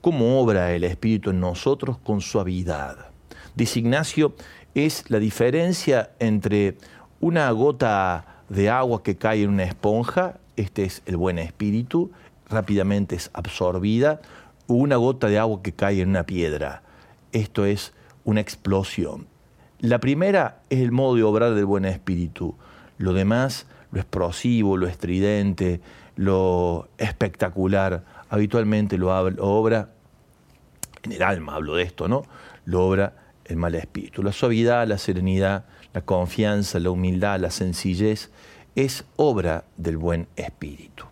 cómo 0.04 0.38
obra 0.38 0.74
el 0.74 0.84
Espíritu 0.84 1.30
en 1.30 1.40
nosotros 1.40 1.96
con 1.96 2.20
suavidad. 2.20 3.06
Dice 3.54 3.78
Ignacio, 3.78 4.34
es 4.74 5.08
la 5.08 5.18
diferencia 5.18 6.10
entre 6.18 6.76
una 7.20 7.50
gota 7.52 8.42
de 8.50 8.68
agua 8.68 9.02
que 9.02 9.16
cae 9.16 9.44
en 9.44 9.48
una 9.48 9.64
esponja, 9.64 10.40
este 10.56 10.84
es 10.84 11.00
el 11.06 11.16
buen 11.16 11.38
espíritu, 11.38 12.10
rápidamente 12.50 13.16
es 13.16 13.30
absorbida, 13.32 14.20
o 14.66 14.74
una 14.74 14.96
gota 14.96 15.28
de 15.28 15.38
agua 15.38 15.62
que 15.62 15.72
cae 15.72 16.02
en 16.02 16.10
una 16.10 16.26
piedra, 16.26 16.82
esto 17.32 17.64
es 17.64 17.94
una 18.24 18.42
explosión. 18.42 19.26
La 19.80 20.00
primera 20.00 20.60
es 20.68 20.80
el 20.80 20.92
modo 20.92 21.14
de 21.14 21.22
obrar 21.22 21.54
del 21.54 21.64
buen 21.64 21.86
espíritu, 21.86 22.54
lo 22.98 23.14
demás, 23.14 23.66
lo 23.90 24.00
explosivo, 24.00 24.76
lo 24.76 24.86
estridente, 24.86 25.80
lo 26.16 26.88
espectacular, 26.98 28.04
habitualmente 28.28 28.98
lo, 28.98 29.08
obra 29.40 29.93
en 31.04 31.12
el 31.12 31.22
alma 31.22 31.54
hablo 31.54 31.76
de 31.76 31.82
esto, 31.82 32.08
¿no? 32.08 32.24
Lo 32.64 32.86
obra 32.86 33.14
el 33.44 33.56
mal 33.56 33.74
espíritu. 33.74 34.22
La 34.22 34.32
suavidad, 34.32 34.86
la 34.86 34.98
serenidad, 34.98 35.66
la 35.92 36.00
confianza, 36.00 36.80
la 36.80 36.90
humildad, 36.90 37.38
la 37.40 37.50
sencillez, 37.50 38.30
es 38.74 39.04
obra 39.16 39.64
del 39.76 39.96
buen 39.96 40.26
espíritu. 40.36 41.04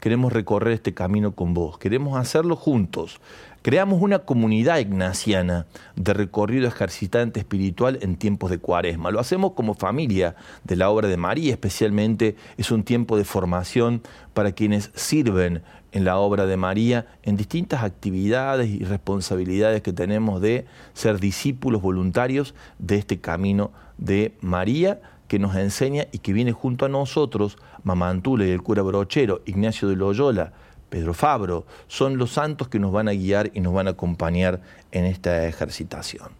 Queremos 0.00 0.32
recorrer 0.32 0.72
este 0.72 0.94
camino 0.94 1.32
con 1.32 1.52
vos, 1.52 1.76
queremos 1.76 2.18
hacerlo 2.18 2.56
juntos. 2.56 3.20
Creamos 3.62 4.00
una 4.00 4.20
comunidad 4.20 4.78
ignaciana 4.78 5.66
de 5.94 6.14
recorrido 6.14 6.66
ejercitante 6.66 7.40
espiritual 7.40 7.98
en 8.00 8.16
tiempos 8.16 8.50
de 8.50 8.56
cuaresma. 8.56 9.10
Lo 9.10 9.20
hacemos 9.20 9.52
como 9.52 9.74
familia 9.74 10.34
de 10.64 10.76
la 10.76 10.88
obra 10.88 11.08
de 11.08 11.18
María, 11.18 11.52
especialmente 11.52 12.36
es 12.56 12.70
un 12.70 12.84
tiempo 12.84 13.18
de 13.18 13.24
formación 13.24 14.00
para 14.32 14.52
quienes 14.52 14.90
sirven 14.94 15.62
en 15.92 16.04
la 16.04 16.18
obra 16.18 16.46
de 16.46 16.56
María 16.56 17.06
en 17.22 17.36
distintas 17.36 17.82
actividades 17.82 18.68
y 18.68 18.84
responsabilidades 18.84 19.82
que 19.82 19.92
tenemos 19.92 20.40
de 20.40 20.66
ser 20.94 21.18
discípulos 21.20 21.82
voluntarios 21.82 22.54
de 22.78 22.96
este 22.96 23.20
camino 23.20 23.72
de 23.98 24.34
María 24.40 25.00
que 25.28 25.38
nos 25.38 25.54
enseña 25.54 26.06
y 26.10 26.18
que 26.18 26.32
viene 26.32 26.52
junto 26.52 26.86
a 26.86 26.88
nosotros, 26.88 27.56
Mamantule 27.84 28.48
y 28.48 28.50
el 28.50 28.62
cura 28.62 28.82
brochero, 28.82 29.42
Ignacio 29.46 29.88
de 29.88 29.96
Loyola, 29.96 30.52
Pedro 30.88 31.14
Fabro, 31.14 31.66
son 31.86 32.18
los 32.18 32.32
santos 32.32 32.66
que 32.68 32.80
nos 32.80 32.90
van 32.90 33.08
a 33.08 33.12
guiar 33.12 33.50
y 33.54 33.60
nos 33.60 33.72
van 33.72 33.86
a 33.86 33.90
acompañar 33.90 34.60
en 34.90 35.04
esta 35.04 35.46
ejercitación. 35.46 36.30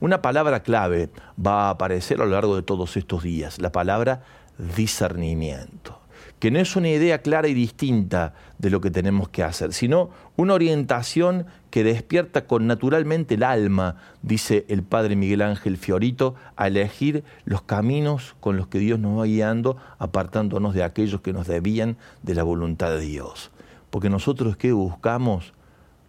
Una 0.00 0.20
palabra 0.20 0.64
clave 0.64 1.10
va 1.38 1.68
a 1.68 1.70
aparecer 1.70 2.20
a 2.20 2.24
lo 2.24 2.32
largo 2.32 2.56
de 2.56 2.62
todos 2.62 2.96
estos 2.96 3.22
días, 3.22 3.60
la 3.60 3.70
palabra 3.70 4.22
discernimiento 4.58 5.99
que 6.40 6.50
no 6.50 6.58
es 6.58 6.74
una 6.74 6.88
idea 6.88 7.18
clara 7.18 7.48
y 7.48 7.54
distinta 7.54 8.32
de 8.58 8.70
lo 8.70 8.80
que 8.80 8.90
tenemos 8.90 9.28
que 9.28 9.44
hacer, 9.44 9.74
sino 9.74 10.08
una 10.36 10.54
orientación 10.54 11.46
que 11.70 11.84
despierta 11.84 12.46
con 12.46 12.66
naturalmente 12.66 13.34
el 13.34 13.42
alma, 13.42 13.96
dice 14.22 14.64
el 14.68 14.82
padre 14.82 15.16
Miguel 15.16 15.42
Ángel 15.42 15.76
Fiorito, 15.76 16.34
a 16.56 16.68
elegir 16.68 17.24
los 17.44 17.60
caminos 17.60 18.34
con 18.40 18.56
los 18.56 18.68
que 18.68 18.78
Dios 18.78 18.98
nos 18.98 19.20
va 19.20 19.26
guiando, 19.26 19.76
apartándonos 19.98 20.74
de 20.74 20.82
aquellos 20.82 21.20
que 21.20 21.34
nos 21.34 21.46
debían 21.46 21.98
de 22.22 22.34
la 22.34 22.42
voluntad 22.42 22.90
de 22.90 23.00
Dios. 23.00 23.50
Porque 23.90 24.08
nosotros 24.08 24.56
¿qué 24.56 24.72
buscamos? 24.72 25.52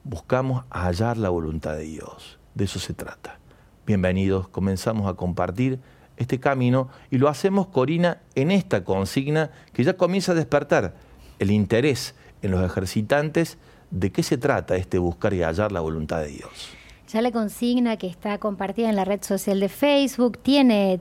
Buscamos 0.06 0.64
hallar 0.70 1.18
la 1.18 1.30
voluntad 1.30 1.76
de 1.76 1.84
Dios. 1.84 2.40
De 2.56 2.64
eso 2.64 2.80
se 2.80 2.94
trata. 2.94 3.38
Bienvenidos, 3.86 4.48
comenzamos 4.48 5.10
a 5.10 5.16
compartir 5.16 5.80
este 6.22 6.40
camino 6.40 6.90
y 7.10 7.18
lo 7.18 7.28
hacemos, 7.28 7.68
Corina, 7.68 8.20
en 8.36 8.52
esta 8.52 8.84
consigna 8.84 9.52
que 9.74 9.84
ya 9.84 9.98
comienza 9.98 10.32
a 10.32 10.36
despertar 10.36 10.96
el 11.40 11.52
interés 11.52 12.16
en 12.42 12.52
los 12.52 12.64
ejercitantes 12.64 13.58
de 13.90 14.12
qué 14.12 14.24
se 14.24 14.38
trata 14.38 14.76
este 14.76 14.98
buscar 14.98 15.34
y 15.34 15.44
hallar 15.44 15.72
la 15.72 15.82
voluntad 15.82 16.22
de 16.22 16.28
Dios. 16.28 16.72
Ya 17.12 17.22
la 17.22 17.32
consigna 17.32 17.98
que 17.98 18.08
está 18.08 18.38
compartida 18.38 18.90
en 18.90 18.96
la 18.96 19.04
red 19.04 19.22
social 19.22 19.60
de 19.60 19.68
Facebook 19.68 20.38
tiene 20.38 20.98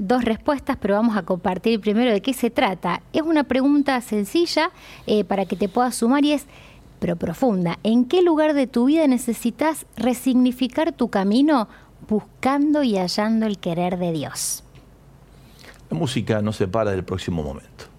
dos 0.00 0.24
respuestas, 0.24 0.76
pero 0.80 0.94
vamos 0.94 1.16
a 1.16 1.22
compartir 1.22 1.80
primero 1.80 2.10
de 2.10 2.20
qué 2.20 2.34
se 2.34 2.50
trata. 2.50 3.00
Es 3.12 3.22
una 3.22 3.44
pregunta 3.44 4.00
sencilla 4.00 4.72
eh, 5.06 5.22
para 5.22 5.46
que 5.46 5.54
te 5.54 5.68
puedas 5.68 5.94
sumar 5.94 6.24
y 6.24 6.32
es, 6.32 6.46
pero 6.98 7.14
profunda, 7.14 7.78
¿en 7.84 8.06
qué 8.06 8.22
lugar 8.22 8.54
de 8.54 8.66
tu 8.66 8.86
vida 8.86 9.06
necesitas 9.06 9.86
resignificar 9.96 10.92
tu 10.92 11.10
camino 11.10 11.68
buscando 12.08 12.82
y 12.82 12.96
hallando 12.96 13.46
el 13.46 13.58
querer 13.58 13.98
de 13.98 14.12
Dios. 14.12 14.64
La 15.90 15.98
música 15.98 16.40
no 16.42 16.52
se 16.52 16.68
para 16.68 16.90
del 16.90 17.04
próximo 17.04 17.42
momento. 17.42 17.91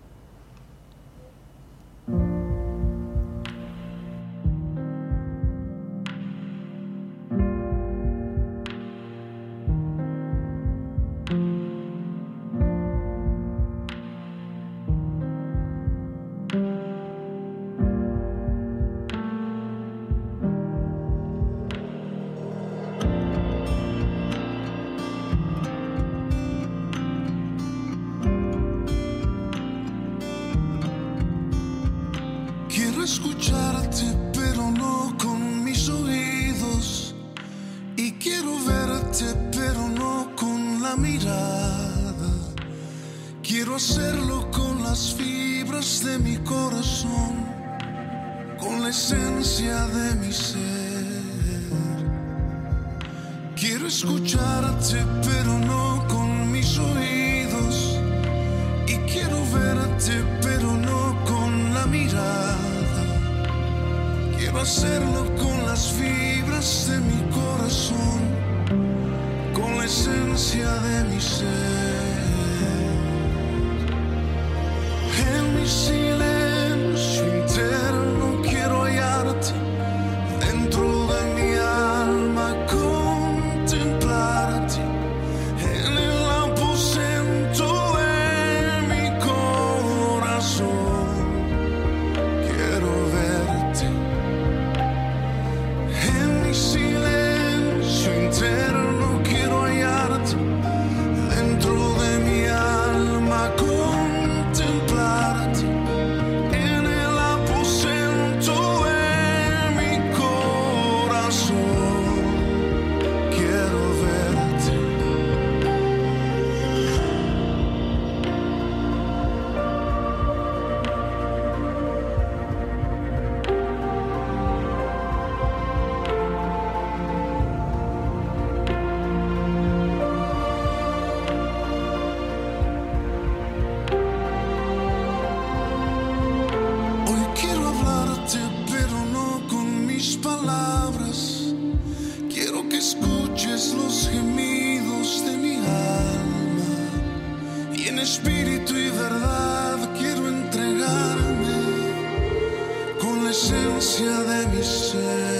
De 154.93 155.32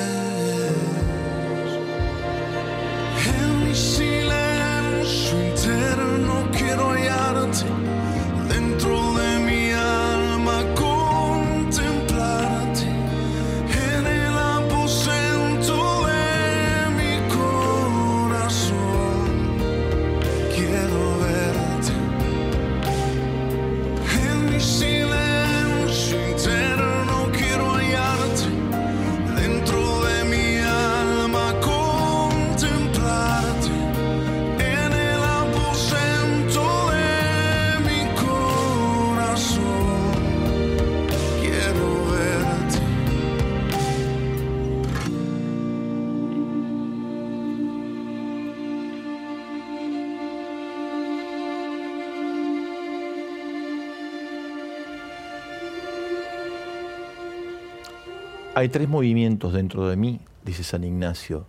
Hay 58.63 58.69
tres 58.69 58.88
movimientos 58.88 59.52
dentro 59.52 59.89
de 59.89 59.97
mí, 59.97 60.21
dice 60.45 60.63
San 60.63 60.86
Ignacio, 60.86 61.45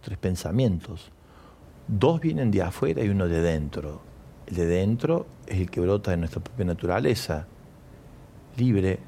tres 0.00 0.16
pensamientos. 0.16 1.10
Dos 1.88 2.20
vienen 2.20 2.52
de 2.52 2.62
afuera 2.62 3.02
y 3.02 3.08
uno 3.08 3.26
de 3.26 3.42
dentro. 3.42 4.00
El 4.46 4.54
de 4.54 4.66
dentro 4.66 5.26
es 5.48 5.58
el 5.58 5.72
que 5.72 5.80
brota 5.80 6.12
de 6.12 6.18
nuestra 6.18 6.40
propia 6.40 6.64
naturaleza, 6.64 7.48
libre, 8.56 9.00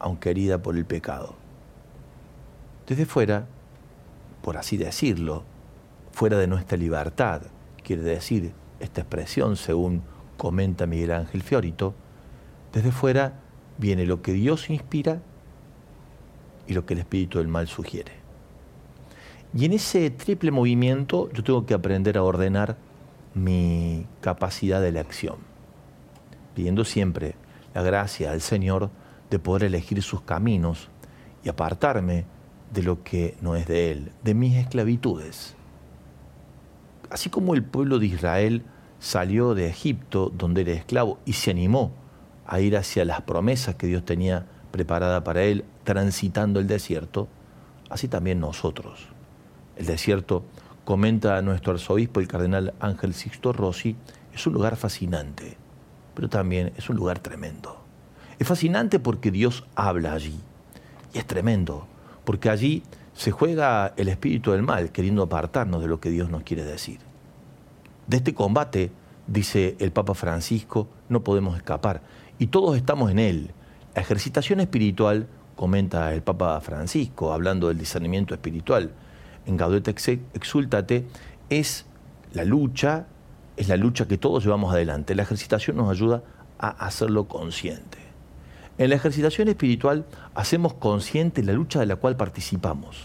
aunque 0.00 0.30
herida 0.30 0.60
por 0.60 0.76
el 0.76 0.86
pecado. 0.86 1.36
Desde 2.88 3.06
fuera, 3.06 3.46
por 4.42 4.56
así 4.56 4.76
decirlo, 4.76 5.44
fuera 6.10 6.36
de 6.36 6.48
nuestra 6.48 6.76
libertad, 6.76 7.42
quiere 7.84 8.02
decir 8.02 8.52
esta 8.80 9.02
expresión 9.02 9.54
según 9.54 10.02
comenta 10.36 10.84
Miguel 10.86 11.12
Ángel 11.12 11.44
Fiorito, 11.44 11.94
desde 12.72 12.90
fuera 12.90 13.34
viene 13.78 14.04
lo 14.04 14.20
que 14.20 14.32
Dios 14.32 14.68
inspira 14.68 15.22
y 16.68 16.74
lo 16.74 16.86
que 16.86 16.94
el 16.94 17.00
espíritu 17.00 17.38
del 17.38 17.48
mal 17.48 17.66
sugiere. 17.66 18.12
Y 19.54 19.64
en 19.64 19.72
ese 19.72 20.10
triple 20.10 20.50
movimiento 20.50 21.30
yo 21.32 21.42
tengo 21.42 21.66
que 21.66 21.74
aprender 21.74 22.18
a 22.18 22.22
ordenar 22.22 22.76
mi 23.34 24.06
capacidad 24.20 24.80
de 24.80 24.88
elección, 24.88 25.36
pidiendo 26.54 26.84
siempre 26.84 27.34
la 27.74 27.82
gracia 27.82 28.30
al 28.30 28.42
Señor 28.42 28.90
de 29.30 29.38
poder 29.38 29.64
elegir 29.64 30.02
sus 30.02 30.20
caminos 30.20 30.88
y 31.42 31.48
apartarme 31.48 32.26
de 32.72 32.82
lo 32.82 33.02
que 33.02 33.36
no 33.40 33.56
es 33.56 33.66
de 33.66 33.90
Él, 33.90 34.12
de 34.22 34.34
mis 34.34 34.56
esclavitudes. 34.56 35.54
Así 37.10 37.30
como 37.30 37.54
el 37.54 37.62
pueblo 37.62 37.98
de 37.98 38.06
Israel 38.06 38.62
salió 38.98 39.54
de 39.54 39.68
Egipto, 39.68 40.30
donde 40.36 40.62
era 40.62 40.72
esclavo, 40.72 41.18
y 41.24 41.34
se 41.34 41.50
animó 41.50 41.92
a 42.46 42.60
ir 42.60 42.76
hacia 42.76 43.04
las 43.06 43.22
promesas 43.22 43.76
que 43.76 43.86
Dios 43.86 44.04
tenía 44.04 44.46
preparada 44.70 45.24
para 45.24 45.42
él, 45.42 45.64
transitando 45.84 46.60
el 46.60 46.66
desierto, 46.66 47.28
así 47.90 48.08
también 48.08 48.40
nosotros. 48.40 49.08
El 49.76 49.86
desierto, 49.86 50.44
comenta 50.84 51.40
nuestro 51.42 51.72
arzobispo, 51.72 52.20
el 52.20 52.28
cardenal 52.28 52.74
Ángel 52.80 53.14
Sixto 53.14 53.52
Rossi, 53.52 53.96
es 54.34 54.46
un 54.46 54.54
lugar 54.54 54.76
fascinante, 54.76 55.56
pero 56.14 56.28
también 56.28 56.72
es 56.76 56.88
un 56.88 56.96
lugar 56.96 57.18
tremendo. 57.18 57.78
Es 58.38 58.46
fascinante 58.46 58.98
porque 58.98 59.30
Dios 59.30 59.64
habla 59.74 60.12
allí, 60.12 60.38
y 61.12 61.18
es 61.18 61.26
tremendo, 61.26 61.86
porque 62.24 62.50
allí 62.50 62.82
se 63.14 63.32
juega 63.32 63.94
el 63.96 64.08
espíritu 64.08 64.52
del 64.52 64.62
mal, 64.62 64.92
queriendo 64.92 65.22
apartarnos 65.22 65.82
de 65.82 65.88
lo 65.88 66.00
que 66.00 66.10
Dios 66.10 66.30
nos 66.30 66.44
quiere 66.44 66.64
decir. 66.64 67.00
De 68.06 68.18
este 68.18 68.32
combate, 68.32 68.92
dice 69.26 69.76
el 69.80 69.90
Papa 69.90 70.14
Francisco, 70.14 70.88
no 71.08 71.24
podemos 71.24 71.56
escapar, 71.56 72.00
y 72.38 72.46
todos 72.46 72.76
estamos 72.76 73.10
en 73.10 73.18
él. 73.18 73.50
La 73.94 74.02
ejercitación 74.02 74.60
espiritual, 74.60 75.26
comenta 75.56 76.14
el 76.14 76.22
Papa 76.22 76.60
Francisco, 76.60 77.32
hablando 77.32 77.68
del 77.68 77.78
discernimiento 77.78 78.32
espiritual, 78.32 78.92
en 79.46 79.56
Gaudete 79.56 79.94
Exultate, 80.34 81.06
es 81.50 81.86
la 82.32 82.44
lucha, 82.44 83.06
es 83.56 83.68
la 83.68 83.76
lucha 83.76 84.06
que 84.06 84.18
todos 84.18 84.44
llevamos 84.44 84.72
adelante. 84.72 85.14
La 85.14 85.22
ejercitación 85.22 85.76
nos 85.76 85.90
ayuda 85.90 86.22
a 86.58 86.68
hacerlo 86.68 87.26
consciente. 87.26 87.98
En 88.78 88.90
la 88.90 88.96
ejercitación 88.96 89.48
espiritual 89.48 90.06
hacemos 90.34 90.74
consciente 90.74 91.42
la 91.42 91.52
lucha 91.52 91.80
de 91.80 91.86
la 91.86 91.96
cual 91.96 92.16
participamos. 92.16 93.02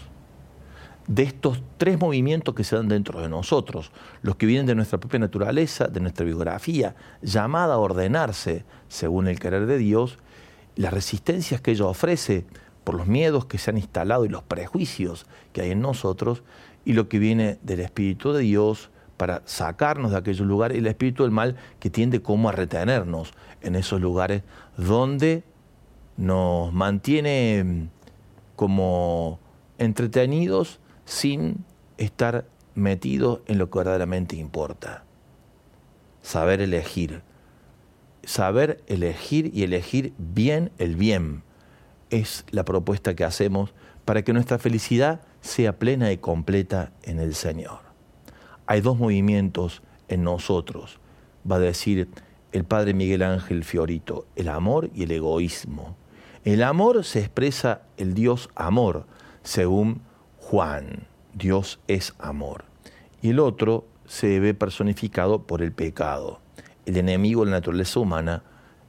De 1.08 1.24
estos 1.24 1.60
tres 1.76 1.98
movimientos 1.98 2.54
que 2.54 2.62
se 2.62 2.76
dan 2.76 2.88
dentro 2.88 3.20
de 3.20 3.28
nosotros, 3.28 3.90
los 4.22 4.36
que 4.36 4.46
vienen 4.46 4.66
de 4.66 4.74
nuestra 4.76 4.98
propia 4.98 5.18
naturaleza, 5.18 5.88
de 5.88 6.00
nuestra 6.00 6.24
biografía, 6.24 6.94
llamada 7.20 7.74
a 7.74 7.78
ordenarse 7.78 8.64
según 8.88 9.26
el 9.26 9.40
querer 9.40 9.66
de 9.66 9.78
Dios, 9.78 10.18
las 10.76 10.92
resistencias 10.92 11.60
que 11.60 11.72
ella 11.72 11.86
ofrece 11.86 12.44
por 12.84 12.94
los 12.94 13.06
miedos 13.06 13.46
que 13.46 13.58
se 13.58 13.70
han 13.70 13.78
instalado 13.78 14.24
y 14.24 14.28
los 14.28 14.42
prejuicios 14.42 15.26
que 15.52 15.62
hay 15.62 15.70
en 15.70 15.80
nosotros, 15.80 16.42
y 16.84 16.92
lo 16.92 17.08
que 17.08 17.18
viene 17.18 17.58
del 17.62 17.80
Espíritu 17.80 18.32
de 18.32 18.42
Dios 18.42 18.90
para 19.16 19.42
sacarnos 19.46 20.10
de 20.10 20.18
aquellos 20.18 20.46
lugares, 20.46 20.76
y 20.76 20.80
el 20.80 20.86
Espíritu 20.86 21.22
del 21.22 21.32
mal 21.32 21.56
que 21.80 21.88
tiende 21.88 22.20
como 22.20 22.48
a 22.48 22.52
retenernos 22.52 23.32
en 23.62 23.74
esos 23.74 24.00
lugares 24.00 24.42
donde 24.76 25.44
nos 26.16 26.72
mantiene 26.72 27.88
como 28.56 29.38
entretenidos 29.78 30.80
sin 31.04 31.64
estar 31.98 32.46
metidos 32.74 33.40
en 33.46 33.58
lo 33.58 33.70
que 33.70 33.78
verdaderamente 33.78 34.36
importa. 34.36 35.04
Saber 36.22 36.60
elegir. 36.60 37.22
Saber 38.26 38.82
elegir 38.86 39.50
y 39.54 39.62
elegir 39.62 40.12
bien 40.18 40.70
el 40.78 40.96
bien 40.96 41.42
es 42.10 42.44
la 42.50 42.64
propuesta 42.64 43.14
que 43.14 43.24
hacemos 43.24 43.74
para 44.04 44.22
que 44.22 44.32
nuestra 44.32 44.58
felicidad 44.58 45.20
sea 45.40 45.78
plena 45.78 46.12
y 46.12 46.18
completa 46.18 46.92
en 47.02 47.18
el 47.18 47.34
Señor. 47.34 47.80
Hay 48.66 48.80
dos 48.80 48.98
movimientos 48.98 49.82
en 50.08 50.22
nosotros, 50.22 50.98
va 51.50 51.56
a 51.56 51.60
decir 51.60 52.08
el 52.52 52.64
padre 52.64 52.94
Miguel 52.94 53.22
Ángel 53.22 53.64
Fiorito, 53.64 54.26
el 54.36 54.48
amor 54.48 54.90
y 54.94 55.02
el 55.02 55.10
egoísmo. 55.10 55.96
El 56.44 56.62
amor 56.62 57.04
se 57.04 57.20
expresa 57.20 57.82
el 57.96 58.14
Dios 58.14 58.48
amor, 58.54 59.06
según 59.42 60.02
Juan, 60.38 61.06
Dios 61.34 61.80
es 61.88 62.14
amor. 62.18 62.64
Y 63.22 63.30
el 63.30 63.40
otro 63.40 63.86
se 64.06 64.38
ve 64.40 64.54
personificado 64.54 65.42
por 65.42 65.62
el 65.62 65.72
pecado, 65.72 66.40
el 66.86 66.96
enemigo 66.96 67.44
de 67.44 67.50
la 67.50 67.58
naturaleza 67.58 68.00
humana, 68.00 68.42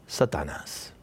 Satanás 0.08 0.96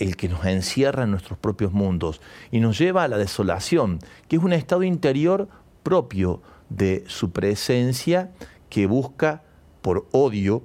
el 0.00 0.16
que 0.16 0.28
nos 0.28 0.44
encierra 0.46 1.04
en 1.04 1.10
nuestros 1.10 1.38
propios 1.38 1.72
mundos 1.72 2.20
y 2.50 2.60
nos 2.60 2.78
lleva 2.78 3.04
a 3.04 3.08
la 3.08 3.18
desolación, 3.18 4.00
que 4.28 4.36
es 4.36 4.42
un 4.42 4.54
estado 4.54 4.82
interior 4.82 5.48
propio 5.82 6.42
de 6.70 7.04
su 7.06 7.30
presencia 7.32 8.32
que 8.70 8.86
busca 8.86 9.42
por 9.82 10.08
odio, 10.12 10.62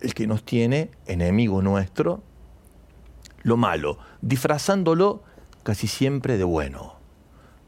el 0.00 0.12
que 0.12 0.26
nos 0.26 0.44
tiene 0.44 0.90
enemigo 1.06 1.62
nuestro, 1.62 2.22
lo 3.42 3.56
malo, 3.56 3.98
disfrazándolo 4.20 5.22
casi 5.62 5.86
siempre 5.86 6.36
de 6.36 6.44
bueno, 6.44 6.96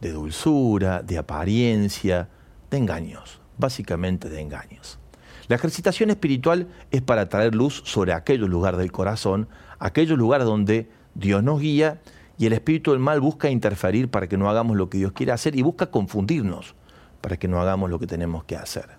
de 0.02 0.12
dulzura, 0.12 1.02
de 1.02 1.16
apariencia, 1.16 2.28
de 2.70 2.76
engaños, 2.76 3.40
básicamente 3.56 4.28
de 4.28 4.42
engaños. 4.42 4.97
La 5.48 5.56
ejercitación 5.56 6.10
espiritual 6.10 6.68
es 6.90 7.00
para 7.00 7.30
traer 7.30 7.54
luz 7.54 7.82
sobre 7.86 8.12
aquellos 8.12 8.50
lugares 8.50 8.78
del 8.78 8.92
corazón, 8.92 9.48
aquellos 9.78 10.18
lugares 10.18 10.46
donde 10.46 10.90
Dios 11.14 11.42
nos 11.42 11.60
guía 11.60 12.00
y 12.36 12.44
el 12.44 12.52
espíritu 12.52 12.90
del 12.90 13.00
mal 13.00 13.20
busca 13.20 13.48
interferir 13.48 14.10
para 14.10 14.28
que 14.28 14.36
no 14.36 14.50
hagamos 14.50 14.76
lo 14.76 14.90
que 14.90 14.98
Dios 14.98 15.12
quiere 15.12 15.32
hacer 15.32 15.56
y 15.56 15.62
busca 15.62 15.90
confundirnos 15.90 16.74
para 17.22 17.38
que 17.38 17.48
no 17.48 17.60
hagamos 17.60 17.88
lo 17.88 17.98
que 17.98 18.06
tenemos 18.06 18.44
que 18.44 18.56
hacer. 18.56 18.98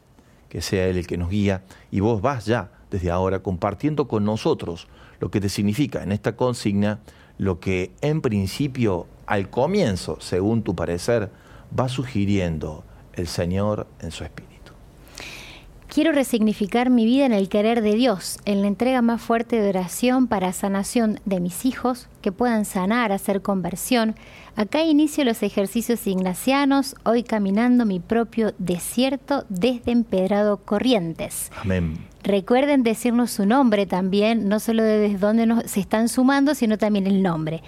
Que 0.50 0.62
sea 0.62 0.88
Él 0.88 0.98
el 0.98 1.06
que 1.06 1.18
nos 1.18 1.30
guía 1.30 1.64
y 1.92 2.00
vos 2.00 2.20
vas 2.20 2.46
ya 2.46 2.72
desde 2.90 3.12
ahora 3.12 3.44
compartiendo 3.44 4.08
con 4.08 4.26
nosotros 4.26 4.88
lo 5.20 5.30
que 5.30 5.40
te 5.40 5.50
significa 5.50 6.02
en 6.02 6.12
esta 6.12 6.36
consigna, 6.36 7.00
lo 7.38 7.60
que 7.60 7.92
en 8.02 8.22
principio 8.22 9.06
al 9.28 9.52
comienzo, 9.52 10.18
según 10.20 10.64
tu 10.64 10.76
parecer, 10.76 11.30
va 11.78 11.88
sugiriendo 11.90 12.84
el 13.14 13.28
Señor 13.28 13.86
en 14.02 14.10
su 14.10 14.24
espíritu. 14.24 14.59
Quiero 15.92 16.12
resignificar 16.12 16.92
mi 16.92 17.04
vida 17.04 17.26
en 17.26 17.34
el 17.34 17.50
querer 17.50 17.82
de 17.82 17.96
Dios, 17.96 18.38
en 18.46 18.62
la 18.62 18.68
entrega 18.68 19.02
más 19.02 19.20
fuerte 19.20 19.60
de 19.60 19.70
oración 19.70 20.28
para 20.28 20.54
sanación 20.54 21.20
de 21.26 21.40
mis 21.40 21.66
hijos, 21.66 22.08
que 22.22 22.32
puedan 22.32 22.66
sanar, 22.66 23.12
hacer 23.12 23.42
conversión. 23.42 24.16
Acá 24.56 24.84
inicio 24.84 25.26
los 25.26 25.42
ejercicios 25.42 26.06
ignacianos, 26.06 26.96
hoy 27.06 27.24
caminando 27.24 27.88
mi 27.88 28.00
propio 28.00 28.54
desierto 28.60 29.46
desde 29.50 29.92
Empedrado 29.92 30.58
Corrientes. 30.58 31.52
Amén. 31.60 31.98
Recuerden 32.22 32.84
decirnos 32.84 33.32
su 33.32 33.48
nombre 33.48 33.88
también, 33.88 34.48
no 34.48 34.60
solo 34.60 34.84
desde 34.84 35.18
dónde 35.18 35.48
nos, 35.48 35.64
se 35.64 35.80
están 35.80 36.08
sumando, 36.08 36.54
sino 36.54 36.78
también 36.78 37.08
el 37.08 37.24
nombre. 37.24 37.64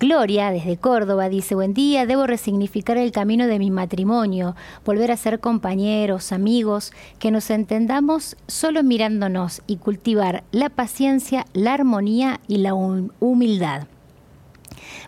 Gloria, 0.00 0.52
desde 0.52 0.76
Córdoba, 0.76 1.28
dice, 1.28 1.56
buen 1.56 1.74
día, 1.74 2.06
debo 2.06 2.24
resignificar 2.24 2.96
el 2.98 3.10
camino 3.10 3.48
de 3.48 3.58
mi 3.58 3.72
matrimonio, 3.72 4.54
volver 4.84 5.10
a 5.10 5.16
ser 5.16 5.40
compañeros, 5.40 6.30
amigos, 6.30 6.92
que 7.18 7.32
nos 7.32 7.50
entendamos 7.50 8.36
solo 8.46 8.84
mirándonos 8.84 9.60
y 9.66 9.78
cultivar 9.78 10.44
la 10.52 10.68
paciencia, 10.68 11.46
la 11.52 11.74
armonía 11.74 12.40
y 12.46 12.58
la 12.58 12.74
humildad. 12.74 13.88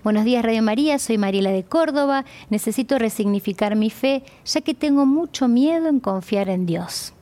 Buenos 0.02 0.24
días 0.24 0.44
Radio 0.44 0.62
María, 0.64 0.98
soy 0.98 1.18
Mariela 1.18 1.52
de 1.52 1.62
Córdoba, 1.62 2.24
necesito 2.48 2.98
resignificar 2.98 3.76
mi 3.76 3.90
fe 3.90 4.24
ya 4.44 4.60
que 4.60 4.74
tengo 4.74 5.06
mucho 5.06 5.46
miedo 5.46 5.88
en 5.88 6.00
confiar 6.00 6.48
en 6.48 6.66
Dios. 6.66 7.14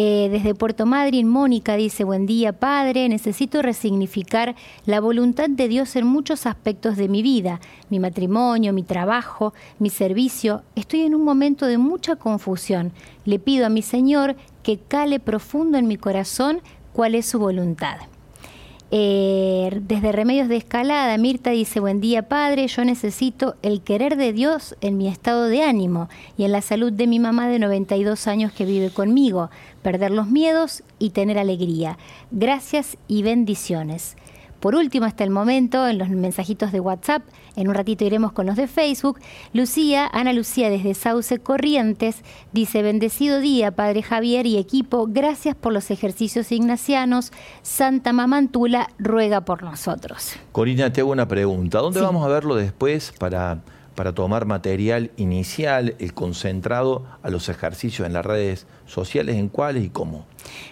Eh, 0.00 0.28
desde 0.30 0.54
Puerto 0.54 0.86
Madryn, 0.86 1.26
Mónica 1.26 1.74
dice, 1.74 2.04
buen 2.04 2.24
día 2.24 2.52
Padre, 2.52 3.08
necesito 3.08 3.62
resignificar 3.62 4.54
la 4.86 5.00
voluntad 5.00 5.50
de 5.50 5.66
Dios 5.66 5.96
en 5.96 6.06
muchos 6.06 6.46
aspectos 6.46 6.96
de 6.96 7.08
mi 7.08 7.20
vida, 7.20 7.58
mi 7.90 7.98
matrimonio, 7.98 8.72
mi 8.72 8.84
trabajo, 8.84 9.54
mi 9.80 9.90
servicio. 9.90 10.62
Estoy 10.76 11.00
en 11.00 11.16
un 11.16 11.24
momento 11.24 11.66
de 11.66 11.78
mucha 11.78 12.14
confusión. 12.14 12.92
Le 13.24 13.40
pido 13.40 13.66
a 13.66 13.70
mi 13.70 13.82
Señor 13.82 14.36
que 14.62 14.78
cale 14.78 15.18
profundo 15.18 15.78
en 15.78 15.88
mi 15.88 15.96
corazón 15.96 16.60
cuál 16.92 17.16
es 17.16 17.26
su 17.26 17.40
voluntad. 17.40 17.96
Eh, 18.90 19.80
desde 19.82 20.12
Remedios 20.12 20.48
de 20.48 20.56
Escalada, 20.56 21.18
Mirta 21.18 21.50
dice, 21.50 21.78
buen 21.78 22.00
día 22.00 22.26
Padre, 22.26 22.66
yo 22.68 22.84
necesito 22.86 23.54
el 23.60 23.82
querer 23.82 24.16
de 24.16 24.32
Dios 24.32 24.76
en 24.80 24.96
mi 24.96 25.08
estado 25.08 25.44
de 25.44 25.62
ánimo 25.62 26.08
y 26.38 26.44
en 26.44 26.52
la 26.52 26.62
salud 26.62 26.90
de 26.90 27.06
mi 27.06 27.18
mamá 27.18 27.48
de 27.48 27.58
92 27.58 28.26
años 28.26 28.50
que 28.50 28.64
vive 28.64 28.88
conmigo, 28.88 29.50
perder 29.82 30.10
los 30.10 30.28
miedos 30.28 30.82
y 30.98 31.10
tener 31.10 31.38
alegría. 31.38 31.98
Gracias 32.30 32.96
y 33.08 33.22
bendiciones. 33.22 34.16
Por 34.60 34.74
último, 34.74 35.06
hasta 35.06 35.24
el 35.24 35.30
momento, 35.30 35.86
en 35.86 35.98
los 35.98 36.08
mensajitos 36.08 36.72
de 36.72 36.80
WhatsApp, 36.80 37.22
en 37.56 37.68
un 37.68 37.74
ratito 37.74 38.04
iremos 38.04 38.32
con 38.32 38.46
los 38.46 38.56
de 38.56 38.66
Facebook, 38.66 39.20
Lucía, 39.52 40.08
Ana 40.12 40.32
Lucía 40.32 40.68
desde 40.70 40.94
Sauce 40.94 41.38
Corrientes, 41.38 42.22
dice, 42.52 42.82
bendecido 42.82 43.40
día, 43.40 43.70
Padre 43.70 44.02
Javier 44.02 44.46
y 44.46 44.58
equipo, 44.58 45.06
gracias 45.08 45.54
por 45.54 45.72
los 45.72 45.90
ejercicios 45.90 46.50
ignacianos, 46.50 47.32
Santa 47.62 48.12
Mamantula 48.12 48.88
ruega 48.98 49.42
por 49.42 49.62
nosotros. 49.62 50.34
Corina, 50.52 50.92
te 50.92 51.02
hago 51.02 51.12
una 51.12 51.28
pregunta, 51.28 51.78
¿dónde 51.78 52.00
vamos 52.00 52.24
a 52.24 52.28
verlo 52.28 52.56
después 52.56 53.12
para 53.18 53.60
para 53.98 54.12
tomar 54.12 54.46
material 54.46 55.10
inicial, 55.16 55.96
el 55.98 56.14
concentrado 56.14 57.04
a 57.20 57.30
los 57.30 57.48
ejercicios 57.48 58.06
en 58.06 58.12
las 58.12 58.24
redes 58.24 58.68
sociales, 58.86 59.34
en 59.34 59.48
cuáles 59.48 59.84
y 59.84 59.90
cómo. 59.90 60.24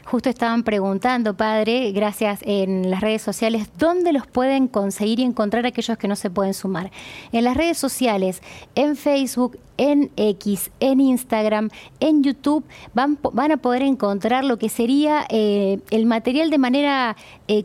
Justo 0.04 0.28
estaban 0.28 0.62
preguntando, 0.62 1.34
padre, 1.34 1.92
gracias 1.92 2.40
en 2.42 2.90
las 2.90 3.00
redes 3.00 3.22
sociales, 3.22 3.68
¿dónde 3.78 4.12
los 4.12 4.26
pueden 4.26 4.68
conseguir 4.68 5.20
y 5.20 5.22
encontrar 5.22 5.66
aquellos 5.66 5.98
que 5.98 6.08
no 6.08 6.16
se 6.16 6.30
pueden 6.30 6.54
sumar? 6.54 6.90
En 7.32 7.44
las 7.44 7.56
redes 7.56 7.78
sociales, 7.78 8.42
en 8.74 8.96
Facebook, 8.96 9.58
en 9.78 10.10
X, 10.16 10.70
en 10.80 11.00
Instagram, 11.00 11.70
en 12.00 12.22
YouTube, 12.22 12.64
van, 12.94 13.18
van 13.32 13.52
a 13.52 13.56
poder 13.56 13.82
encontrar 13.82 14.44
lo 14.44 14.58
que 14.58 14.68
sería 14.68 15.26
eh, 15.28 15.80
el 15.90 16.06
material 16.06 16.50
de 16.50 16.58
manera, 16.58 17.16
eh, 17.48 17.64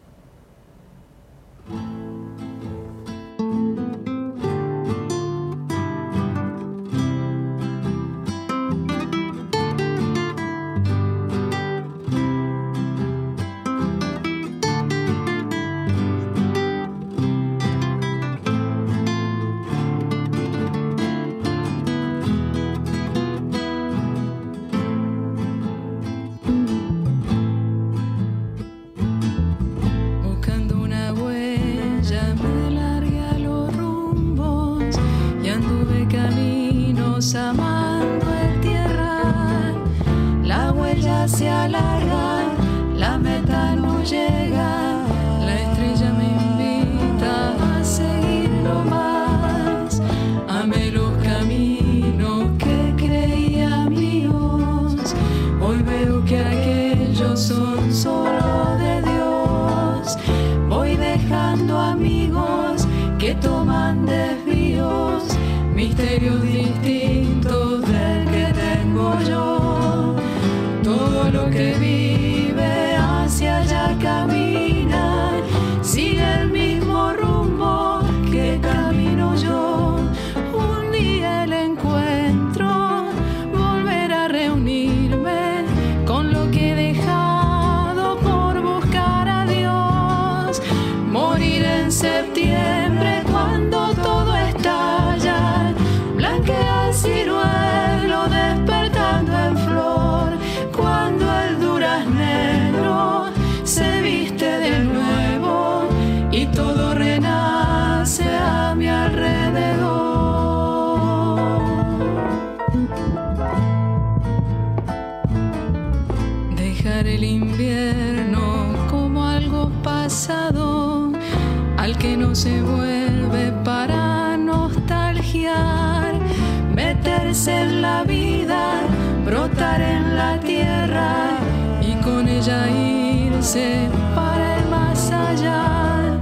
Para 134.14 134.58
el 134.58 134.68
más 134.68 135.10
allá. 135.10 136.18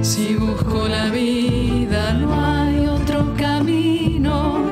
Si 0.00 0.34
busco 0.34 0.88
la 0.88 1.06
vida, 1.10 2.12
no 2.14 2.28
hay 2.44 2.86
otro 2.86 3.32
camino. 3.36 4.70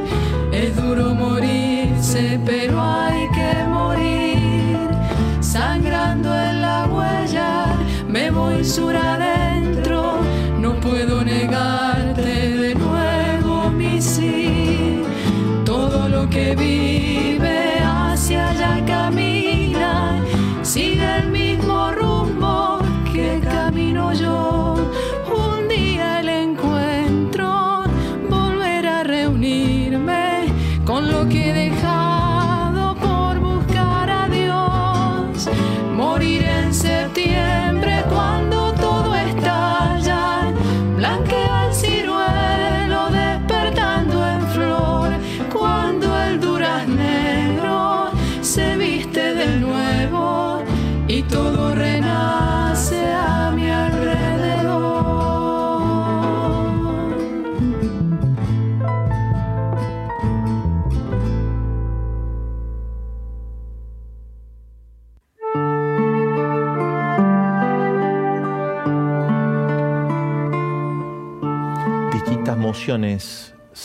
Es 0.53 0.75
duro 0.75 1.15
morirse, 1.15 2.41
pero 2.45 2.83
hay 2.83 3.29
que 3.29 3.65
morir. 3.69 4.89
Sangrando 5.41 6.35
en 6.35 6.63
la 6.63 6.87
huella, 6.87 7.77
me 8.09 8.31
voy 8.31 8.65
sur 8.65 8.97
adentro. 8.97 9.41
No 9.41 9.50
puedo 10.81 11.25
negarte 11.25 12.23
de 12.23 12.75
nuevo 12.75 13.71
mi 13.71 14.01
sí. 14.01 15.03
Todo 15.65 16.09
lo 16.09 16.29
que 16.29 16.55
vive 16.55 16.90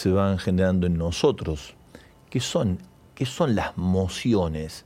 se 0.06 0.12
van 0.12 0.38
generando 0.38 0.86
en 0.86 1.00
nosotros. 1.00 1.74
¿Qué 2.30 2.40
son? 2.40 2.78
¿Qué 3.16 3.26
son 3.26 3.56
las 3.56 3.76
mociones? 3.76 4.86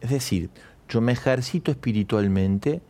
Es 0.00 0.10
decir, 0.10 0.48
yo 0.88 1.00
me 1.00 1.10
ejercito 1.10 1.72
espiritualmente 1.72 2.80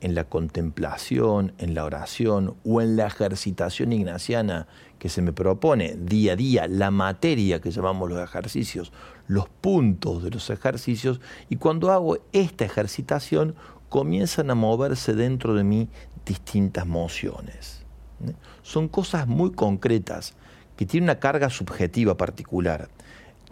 en 0.00 0.14
la 0.14 0.24
contemplación, 0.24 1.52
en 1.58 1.74
la 1.74 1.84
oración 1.84 2.56
o 2.64 2.80
en 2.80 2.96
la 2.96 3.08
ejercitación 3.08 3.92
ignaciana 3.92 4.66
que 4.98 5.10
se 5.10 5.20
me 5.20 5.34
propone 5.34 5.98
día 6.00 6.32
a 6.32 6.36
día, 6.36 6.68
la 6.68 6.90
materia 6.90 7.60
que 7.60 7.70
llamamos 7.70 8.08
los 8.08 8.24
ejercicios, 8.24 8.90
los 9.26 9.46
puntos 9.46 10.22
de 10.22 10.30
los 10.30 10.48
ejercicios, 10.48 11.20
y 11.50 11.56
cuando 11.56 11.92
hago 11.92 12.16
esta 12.32 12.64
ejercitación 12.64 13.56
comienzan 13.90 14.50
a 14.50 14.54
moverse 14.54 15.12
dentro 15.12 15.52
de 15.52 15.64
mí 15.64 15.90
distintas 16.24 16.86
mociones. 16.86 17.84
¿eh? 18.26 18.32
son 18.62 18.88
cosas 18.88 19.26
muy 19.26 19.52
concretas 19.52 20.34
que 20.76 20.86
tienen 20.86 21.06
una 21.06 21.18
carga 21.18 21.50
subjetiva 21.50 22.16
particular. 22.16 22.88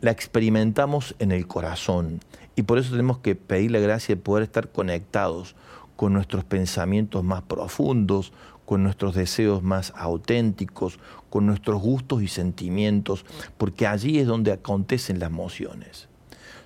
La 0.00 0.10
experimentamos 0.10 1.14
en 1.18 1.32
el 1.32 1.46
corazón 1.46 2.20
y 2.56 2.62
por 2.62 2.78
eso 2.78 2.90
tenemos 2.90 3.18
que 3.18 3.34
pedir 3.34 3.70
la 3.70 3.78
gracia 3.78 4.14
de 4.14 4.20
poder 4.20 4.44
estar 4.44 4.68
conectados 4.68 5.56
con 5.96 6.12
nuestros 6.12 6.44
pensamientos 6.44 7.24
más 7.24 7.42
profundos, 7.42 8.32
con 8.64 8.82
nuestros 8.82 9.14
deseos 9.14 9.62
más 9.62 9.92
auténticos, 9.96 10.98
con 11.30 11.46
nuestros 11.46 11.80
gustos 11.80 12.22
y 12.22 12.28
sentimientos, 12.28 13.24
porque 13.58 13.86
allí 13.86 14.18
es 14.18 14.26
donde 14.26 14.52
acontecen 14.52 15.18
las 15.18 15.30
emociones. 15.30 16.08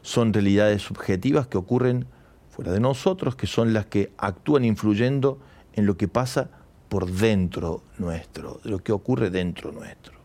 Son 0.03 0.33
realidades 0.33 0.83
subjetivas 0.83 1.47
que 1.47 1.59
ocurren 1.59 2.07
fuera 2.51 2.73
de 2.73 2.81
nosotros, 2.81 3.37
que 3.37 3.47
son 3.47 3.73
las 3.73 3.87
que 3.87 4.12
actúan 4.18 4.64
influyendo 4.64 5.38
en 5.75 5.87
lo 5.87 5.97
que 5.97 6.09
pasa 6.09 6.51
por 6.88 7.11
dentro 7.11 7.83
nuestro, 7.99 8.61
de 8.64 8.71
lo 8.71 8.79
que 8.79 8.92
ocurre 8.92 9.31
dentro 9.31 9.73
nuestro. 9.73 10.17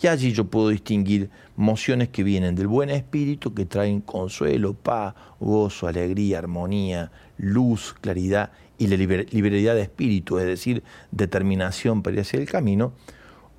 Y 0.00 0.06
allí 0.06 0.32
yo 0.32 0.46
puedo 0.46 0.68
distinguir 0.68 1.30
mociones 1.56 2.08
que 2.08 2.22
vienen 2.22 2.54
del 2.54 2.66
buen 2.66 2.90
espíritu, 2.90 3.54
que 3.54 3.66
traen 3.66 4.00
consuelo, 4.00 4.74
paz, 4.74 5.14
gozo, 5.40 5.86
alegría, 5.86 6.38
armonía, 6.38 7.12
luz, 7.38 7.94
claridad 8.00 8.50
y 8.78 8.88
la 8.88 8.96
liberalidad 8.96 9.74
de 9.74 9.82
espíritu, 9.82 10.38
es 10.38 10.46
decir, 10.46 10.82
determinación 11.10 12.02
para 12.02 12.14
ir 12.14 12.20
hacia 12.20 12.40
el 12.40 12.48
camino, 12.48 12.92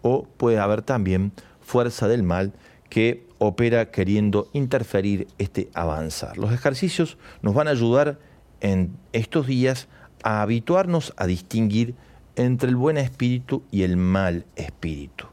o 0.01 0.23
puede 0.23 0.59
haber 0.59 0.81
también 0.81 1.31
fuerza 1.61 2.07
del 2.07 2.23
mal 2.23 2.53
que 2.89 3.25
opera 3.37 3.89
queriendo 3.89 4.49
interferir 4.53 5.27
este 5.37 5.69
avanzar. 5.73 6.37
Los 6.37 6.51
ejercicios 6.51 7.17
nos 7.41 7.53
van 7.53 7.67
a 7.67 7.71
ayudar 7.71 8.19
en 8.59 8.95
estos 9.13 9.47
días 9.47 9.87
a 10.23 10.41
habituarnos 10.41 11.13
a 11.17 11.25
distinguir 11.25 11.95
entre 12.35 12.69
el 12.69 12.75
buen 12.75 12.97
espíritu 12.97 13.63
y 13.71 13.83
el 13.83 13.97
mal 13.97 14.45
espíritu 14.55 15.32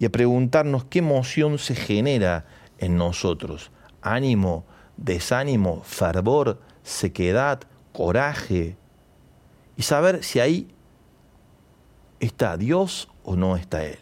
y 0.00 0.06
a 0.06 0.10
preguntarnos 0.10 0.84
qué 0.84 0.98
emoción 0.98 1.58
se 1.58 1.76
genera 1.76 2.46
en 2.78 2.96
nosotros, 2.96 3.70
ánimo, 4.00 4.64
desánimo, 4.96 5.82
fervor, 5.84 6.58
sequedad, 6.82 7.60
coraje, 7.92 8.76
y 9.76 9.82
saber 9.82 10.24
si 10.24 10.40
ahí 10.40 10.68
está 12.18 12.56
Dios 12.56 13.08
o 13.24 13.36
no 13.36 13.56
está 13.56 13.84
Él. 13.84 13.98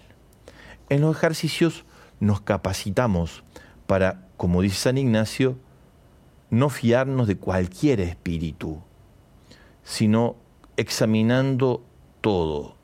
En 0.88 1.00
los 1.00 1.16
ejercicios 1.16 1.84
nos 2.20 2.40
capacitamos 2.40 3.42
para, 3.88 4.24
como 4.36 4.62
dice 4.62 4.76
San 4.76 4.98
Ignacio, 4.98 5.58
no 6.48 6.70
fiarnos 6.70 7.26
de 7.26 7.36
cualquier 7.36 8.00
espíritu, 8.00 8.80
sino 9.82 10.36
examinando 10.76 11.82
todo, 12.20 12.77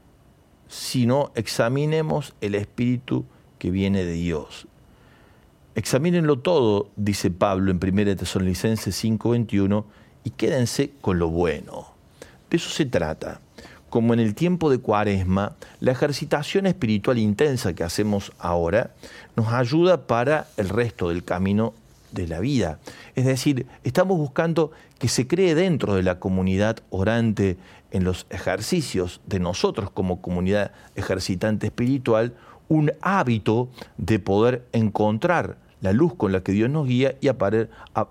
sino 0.75 1.31
examinemos 1.37 2.35
el 2.41 2.57
espíritu 2.57 3.25
que 3.59 3.71
viene 3.71 4.05
de 4.05 4.15
Dios. 4.15 4.67
Examínenlo 5.77 6.41
todo, 6.41 6.91
dice 6.97 7.31
Pablo 7.31 7.71
en 7.71 7.79
1 7.79 8.17
Tesalonicenses 8.17 8.95
5:21, 8.97 9.85
y 10.25 10.31
quédense 10.31 10.91
con 11.01 11.21
lo 11.21 11.29
bueno. 11.29 11.95
De 12.51 12.57
eso 12.57 12.71
se 12.71 12.87
trata. 12.87 13.41
Como 13.89 14.15
en 14.15 14.21
el 14.21 14.35
tiempo 14.35 14.69
de 14.69 14.79
Cuaresma, 14.79 15.55
la 15.79 15.93
ejercitación 15.93 16.67
espiritual 16.67 17.19
intensa 17.19 17.75
que 17.75 17.85
hacemos 17.85 18.33
ahora 18.41 18.95
nos 19.37 19.53
ayuda 19.53 20.09
para 20.09 20.49
el 20.57 20.69
resto 20.69 21.11
del 21.11 21.23
camino 21.23 21.75
de 22.15 22.27
la 22.27 22.41
vida. 22.41 22.79
Es 23.15 23.25
decir, 23.25 23.67
estamos 23.83 24.17
buscando 24.17 24.71
que 24.99 25.09
se 25.09 25.27
cree 25.27 25.55
dentro 25.55 25.95
de 25.95 26.03
la 26.03 26.19
comunidad 26.19 26.79
orante 26.91 27.59
en 27.91 28.05
los 28.05 28.27
ejercicios 28.31 29.21
de 29.27 29.41
nosotros 29.41 29.91
como 29.91 30.23
comunidad 30.23 30.73
ejercitante 30.95 31.67
espiritual 31.67 32.35
un 32.69 32.93
hábito 33.03 33.69
de 33.99 34.19
poder 34.19 34.67
encontrar 34.73 35.59
la 35.81 35.93
luz 35.93 36.15
con 36.15 36.33
la 36.33 36.43
que 36.43 36.53
Dios 36.53 36.71
nos 36.71 36.89
guía 36.89 37.17
y 37.21 37.29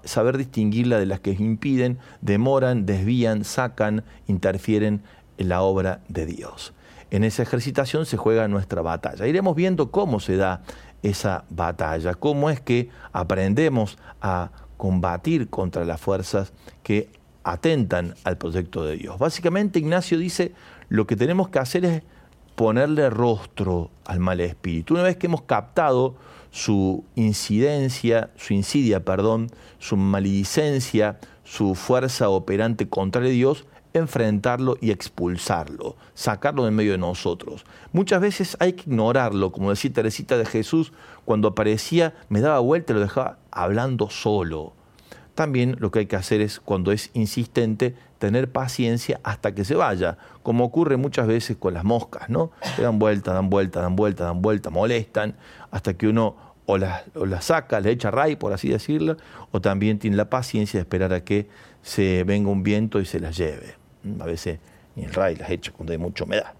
saber 0.04 0.38
distinguirla 0.38 1.00
de 1.00 1.08
las 1.08 1.20
que 1.22 1.32
impiden, 1.32 1.98
demoran, 2.22 2.86
desvían, 2.86 3.44
sacan, 3.44 4.04
interfieren 4.28 5.02
en 5.40 5.50
la 5.50 5.64
obra 5.64 6.02
de 6.08 6.28
Dios. 6.28 6.74
En 7.10 7.24
esa 7.24 7.42
ejercitación 7.44 8.06
se 8.06 8.18
juega 8.18 8.48
nuestra 8.48 8.82
batalla. 8.82 9.28
Iremos 9.28 9.56
viendo 9.56 9.92
cómo 9.92 10.20
se 10.20 10.36
da 10.36 10.62
esa 11.04 11.44
batalla, 11.50 12.16
cómo 12.16 12.50
es 12.50 12.60
que 12.60 12.90
aprendemos 13.12 13.98
a 14.22 14.50
combatir 14.78 15.50
contra 15.50 15.86
las 15.86 16.02
fuerzas 16.02 16.54
que 16.82 17.10
atentan 17.44 18.16
al 18.24 18.38
proyecto 18.38 18.84
de 18.86 18.98
Dios. 18.98 19.20
Básicamente 19.20 19.80
Ignacio 19.80 20.18
dice, 20.18 20.54
lo 20.90 21.06
que 21.06 21.16
tenemos 21.16 21.50
que 21.50 21.60
hacer 21.60 21.86
es 21.86 22.04
ponerle 22.56 23.10
rostro 23.10 23.92
al 24.06 24.20
mal 24.20 24.40
espíritu. 24.40 24.94
Una 24.94 25.04
vez 25.04 25.18
que 25.18 25.28
hemos 25.28 25.42
captado 25.44 26.16
su 26.52 27.04
incidencia, 27.16 28.30
su 28.38 28.54
insidia, 28.54 29.04
perdón, 29.04 29.50
su 29.80 29.98
maledicencia, 29.98 31.20
su 31.44 31.76
fuerza 31.76 32.30
operante 32.30 32.88
contra 32.88 33.22
Dios, 33.24 33.66
enfrentarlo 33.94 34.78
y 34.82 34.92
expulsarlo, 34.92 35.96
sacarlo 36.14 36.66
de 36.66 36.72
medio 36.72 36.94
de 36.94 36.98
nosotros. 36.98 37.66
Muchas 37.92 38.22
veces 38.22 38.58
hay 38.60 38.74
que 38.74 38.90
ignorarlo, 38.90 39.52
como 39.52 39.70
decía 39.70 39.94
Teresita 39.94 40.38
de 40.38 40.46
Jesús, 40.46 40.94
cuando 41.26 41.50
aparecía, 41.50 42.14
me 42.30 42.42
daba 42.42 42.60
vuelta 42.60 42.94
y 42.94 42.96
lo 42.96 43.02
dejaba 43.02 43.38
hablando 43.52 44.10
solo. 44.10 44.74
También 45.36 45.78
lo 45.80 45.90
que 45.90 46.00
hay 46.00 46.06
que 46.06 46.16
hacer 46.16 46.42
es, 46.42 46.60
cuando 46.60 46.92
es 46.92 47.10
insistente, 47.14 47.96
tener 48.20 48.52
paciencia 48.52 49.20
hasta 49.24 49.54
que 49.54 49.66
se 49.66 49.76
vaya, 49.76 50.18
como 50.44 50.64
ocurre 50.64 50.98
muchas 50.98 51.28
veces 51.28 51.58
con 51.58 51.74
las 51.74 51.84
moscas, 51.84 52.30
¿no? 52.30 52.52
Se 52.76 52.84
dan 52.84 53.00
vuelta, 53.00 53.34
dan 53.34 53.50
vuelta, 53.50 53.82
dan 53.82 53.96
vuelta, 53.96 54.26
dan 54.26 54.42
vuelta, 54.42 54.70
molestan, 54.70 55.36
hasta 55.72 55.96
que 55.96 56.08
uno 56.08 56.36
o 56.66 56.78
las 56.78 57.04
la 57.16 57.42
saca, 57.42 57.80
le 57.80 57.92
echa 57.92 58.12
ray, 58.12 58.36
por 58.36 58.54
así 58.54 58.70
decirlo, 58.70 59.18
o 59.52 59.60
también 59.60 60.00
tiene 60.00 60.16
la 60.16 60.30
paciencia 60.30 60.78
de 60.78 60.82
esperar 60.84 61.14
a 61.14 61.24
que 61.24 61.50
se 61.82 62.24
venga 62.24 62.50
un 62.50 62.64
viento 62.64 63.02
y 63.02 63.06
se 63.06 63.20
las 63.20 63.36
lleve. 63.36 63.83
A 64.20 64.26
veces 64.26 64.60
ni 64.96 65.04
el 65.04 65.14
ray 65.14 65.36
las 65.36 65.50
echa 65.50 65.72
cuando 65.72 65.94
hay 65.94 65.98
mucha 65.98 66.24
humedad. 66.24 66.54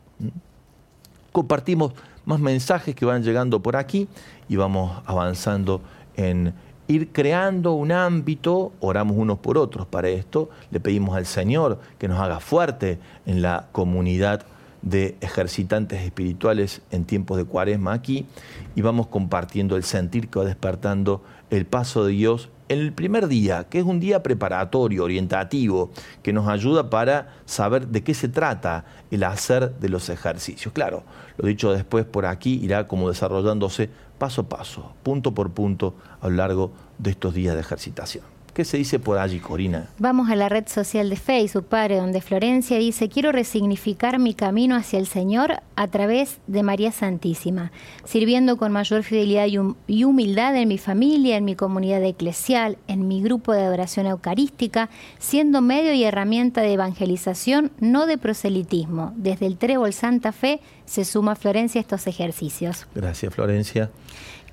Compartimos 1.32 1.94
más 2.26 2.40
mensajes 2.40 2.96
que 2.96 3.06
van 3.06 3.24
llegando 3.24 3.62
por 3.62 3.76
aquí 3.76 4.08
y 4.48 4.56
vamos 4.56 5.02
avanzando 5.06 5.82
en 6.16 6.54
ir 6.88 7.12
creando 7.12 7.74
un 7.74 7.92
ámbito, 7.92 8.74
oramos 8.80 9.18
unos 9.18 9.40
por 9.40 9.58
otros 9.58 9.88
para 9.88 10.10
esto, 10.10 10.50
le 10.72 10.80
pedimos 10.80 11.16
al 11.16 11.26
Señor 11.26 11.80
que 11.98 12.08
nos 12.08 12.20
haga 12.20 12.40
fuerte 12.40 13.00
en 13.26 13.42
la 13.42 13.68
comunidad 13.72 14.46
de 14.84 15.16
ejercitantes 15.22 16.02
espirituales 16.02 16.82
en 16.92 17.06
tiempos 17.06 17.38
de 17.38 17.46
cuaresma 17.46 17.94
aquí 17.94 18.28
y 18.76 18.82
vamos 18.82 19.08
compartiendo 19.08 19.76
el 19.76 19.84
sentir 19.84 20.30
que 20.30 20.40
va 20.40 20.46
despertando 20.46 21.24
el 21.50 21.66
paso 21.66 22.06
de 22.06 22.12
Dios 22.12 22.50
en 22.70 22.80
el 22.80 22.94
primer 22.94 23.28
día, 23.28 23.66
que 23.66 23.80
es 23.80 23.86
un 23.86 24.00
día 24.00 24.24
preparatorio, 24.24 25.04
orientativo, 25.04 25.92
que 26.22 26.34
nos 26.34 26.48
ayuda 26.48 26.90
para 26.90 27.34
saber 27.46 27.88
de 27.88 28.04
qué 28.04 28.14
se 28.14 28.28
trata 28.28 28.86
el 29.12 29.24
hacer 29.24 29.76
de 29.80 29.90
los 29.90 30.10
ejercicios. 30.10 30.74
Claro, 30.74 31.04
lo 31.38 31.48
dicho 31.48 31.72
después 31.72 32.06
por 32.06 32.26
aquí 32.26 32.60
irá 32.64 32.88
como 32.88 33.10
desarrollándose 33.10 33.90
paso 34.18 34.42
a 34.42 34.50
paso, 34.50 34.96
punto 35.04 35.34
por 35.34 35.52
punto 35.52 35.96
a 36.22 36.30
lo 36.30 36.36
largo 36.36 36.72
de 36.98 37.12
estos 37.12 37.34
días 37.34 37.56
de 37.56 37.62
ejercitación. 37.62 38.33
¿Qué 38.54 38.66
se 38.66 38.78
dice 38.78 39.00
por 39.00 39.18
allí, 39.18 39.40
Corina? 39.40 39.90
Vamos 39.98 40.30
a 40.30 40.36
la 40.36 40.48
red 40.48 40.68
social 40.68 41.10
de 41.10 41.16
Facebook, 41.16 41.66
padre, 41.66 41.98
donde 41.98 42.22
Florencia 42.22 42.78
dice, 42.78 43.10
quiero 43.10 43.32
resignificar 43.32 44.20
mi 44.20 44.36
camino 44.36 44.76
hacia 44.76 45.00
el 45.00 45.08
Señor 45.08 45.62
a 45.76 45.88
través 45.88 46.38
de 46.46 46.62
María 46.62 46.92
Santísima, 46.92 47.72
sirviendo 48.06 48.58
con 48.58 48.72
mayor 48.72 49.02
fidelidad 49.02 49.48
y 49.88 50.04
humildad 50.04 50.56
en 50.56 50.68
mi 50.68 50.78
familia, 50.78 51.38
en 51.38 51.46
mi 51.46 51.56
comunidad 51.56 52.04
eclesial, 52.04 52.78
en 52.88 53.08
mi 53.08 53.24
grupo 53.24 53.54
de 53.54 53.64
adoración 53.64 54.06
eucarística, 54.06 54.92
siendo 55.18 55.62
medio 55.62 55.92
y 55.94 56.04
herramienta 56.04 56.62
de 56.62 56.74
evangelización, 56.74 57.72
no 57.80 58.06
de 58.06 58.20
proselitismo. 58.20 59.14
Desde 59.16 59.48
el 59.48 59.58
Trébol 59.58 59.94
Santa 59.94 60.32
Fe 60.32 60.62
se 60.86 61.06
suma 61.06 61.36
Florencia 61.36 61.80
a 61.80 61.82
estos 61.82 62.06
ejercicios. 62.06 62.86
Gracias, 62.94 63.34
Florencia. 63.34 63.90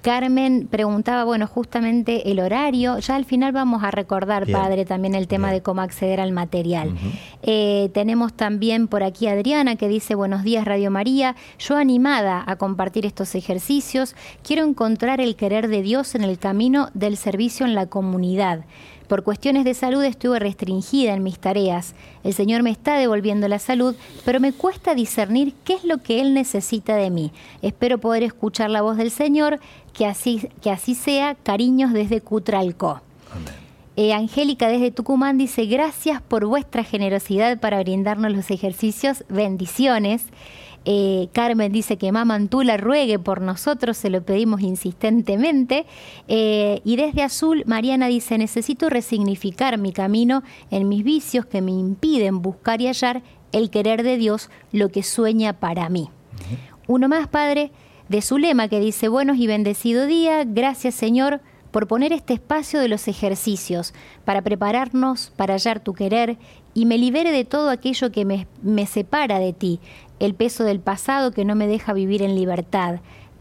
Carmen 0.03 0.67
preguntaba, 0.71 1.25
bueno, 1.25 1.47
justamente 1.47 2.31
el 2.31 2.41
horario. 2.41 2.99
Ya 2.99 3.17
al 3.17 3.25
final 3.25 3.53
vamos 3.53 3.85
a 3.85 3.91
recordar, 3.91 4.47
padre, 4.51 4.85
también 4.85 5.15
el 5.15 5.29
tema 5.29 5.53
de 5.53 5.63
cómo 5.63 5.83
acceder 5.83 6.21
al 6.21 6.33
material. 6.33 6.95
Eh, 7.43 7.91
tenemos 7.93 8.33
también 8.33 8.89
por 8.89 9.03
aquí 9.03 9.27
Adriana 9.27 9.77
que 9.77 9.89
dice, 9.89 10.15
buenos 10.15 10.43
días 10.43 10.65
Radio 10.65 10.91
María. 10.91 11.37
Yo 11.59 11.77
animada 11.77 12.43
a 12.47 12.57
compartir 12.57 13.05
estos 13.05 13.35
ejercicios, 13.35 14.15
quiero 14.43 14.65
encontrar 14.65 15.21
el 15.21 15.37
querer 15.37 15.69
de 15.69 15.83
Dios 15.83 16.15
en 16.15 16.25
el 16.25 16.39
camino 16.39 16.89
del 16.95 17.17
servicio 17.17 17.67
en 17.67 17.75
la 17.75 17.87
comunidad. 17.87 18.65
Por 19.11 19.25
cuestiones 19.25 19.65
de 19.65 19.75
salud 19.75 20.05
estuve 20.05 20.39
restringida 20.39 21.15
en 21.15 21.25
mis 21.25 21.41
tareas. 21.41 21.97
El 22.23 22.33
Señor 22.33 22.63
me 22.63 22.71
está 22.71 22.97
devolviendo 22.97 23.49
la 23.49 23.59
salud, 23.59 23.97
pero 24.25 24.39
me 24.39 24.53
cuesta 24.53 24.95
discernir 24.95 25.53
qué 25.65 25.75
es 25.75 25.85
lo 25.85 25.99
que 25.99 26.21
Él 26.21 26.33
necesita 26.33 26.95
de 26.95 27.11
mí. 27.11 27.33
Espero 27.61 27.99
poder 27.99 28.23
escuchar 28.23 28.71
la 28.71 28.83
voz 28.83 28.97
del 28.97 29.11
Señor, 29.11 29.59
que 29.95 30.07
así, 30.07 30.49
que 30.63 30.71
así 30.71 30.95
sea. 30.95 31.35
Cariños 31.35 31.93
desde 31.93 32.21
Cutralco. 32.21 33.01
Eh, 33.97 34.13
Angélica 34.13 34.69
desde 34.69 34.93
Tucumán 34.93 35.39
dice, 35.39 35.67
gracias 35.67 36.23
por 36.23 36.47
vuestra 36.47 36.85
generosidad 36.85 37.59
para 37.59 37.81
brindarnos 37.81 38.31
los 38.31 38.49
ejercicios. 38.53 39.25
Bendiciones. 39.29 40.23
Eh, 40.85 41.29
Carmen 41.33 41.73
dice 41.73 41.99
que 41.99 42.11
Mamantula 42.11 42.77
ruegue 42.77 43.19
por 43.19 43.41
nosotros, 43.41 43.97
se 43.97 44.11
lo 44.11 44.23
pedimos 44.23 44.63
insistentemente. 44.63 45.87
Eh, 46.29 46.81
y 46.85 46.97
desde 46.97 47.23
Azul, 47.23 47.65
Mariana 47.67 48.07
dice, 48.07 48.39
necesito 48.39 48.89
resignificar 48.89 49.79
mi 49.79 49.93
camino 49.93 50.43
en 50.71 50.89
mis 50.89 51.05
vicios 51.05 51.47
que 51.47 51.61
me 51.61 51.73
impiden 51.73 52.43
buscar 52.43 52.81
y 52.81 52.87
hallar 52.87 53.23
el 53.53 53.71
querer 53.71 54.03
de 54.03 54.17
Dios, 54.17 54.51
lo 54.73 54.91
que 54.91 55.03
sueña 55.03 55.55
para 55.55 55.89
mí. 55.89 56.09
Uno 56.87 57.09
más, 57.09 57.29
Padre, 57.29 57.73
de 58.09 58.23
su 58.23 58.39
lema 58.39 58.69
que 58.69 58.81
dice, 58.81 59.09
buenos 59.09 59.37
y 59.37 59.47
bendecido 59.47 60.07
día, 60.07 60.45
gracias 60.45 60.95
Señor 60.95 61.41
por 61.71 61.87
poner 61.87 62.13
este 62.13 62.35
espacio 62.35 62.81
de 62.81 62.89
los 62.89 63.07
ejercicios, 63.07 63.95
para 64.25 64.43
prepararnos 64.43 65.33
para 65.37 65.55
hallar 65.55 65.79
tu 65.79 65.95
querer 65.95 66.37
y 66.75 66.85
me 66.85 66.99
libere 66.99 67.31
de 67.31 67.45
todo 67.45 67.71
aquello 67.71 68.11
que 68.11 68.25
me 68.25 68.87
separa 68.87 69.39
de 69.39 69.53
ti, 69.53 69.79
el 70.21 70.35
peso 70.35 70.65
del 70.65 70.79
pasado 70.81 71.33
que 71.33 71.45
no 71.45 71.57
me 71.57 71.67
deja 71.67 71.93
vivir 71.93 72.23
en 72.23 72.37
libertad. 72.37 73.01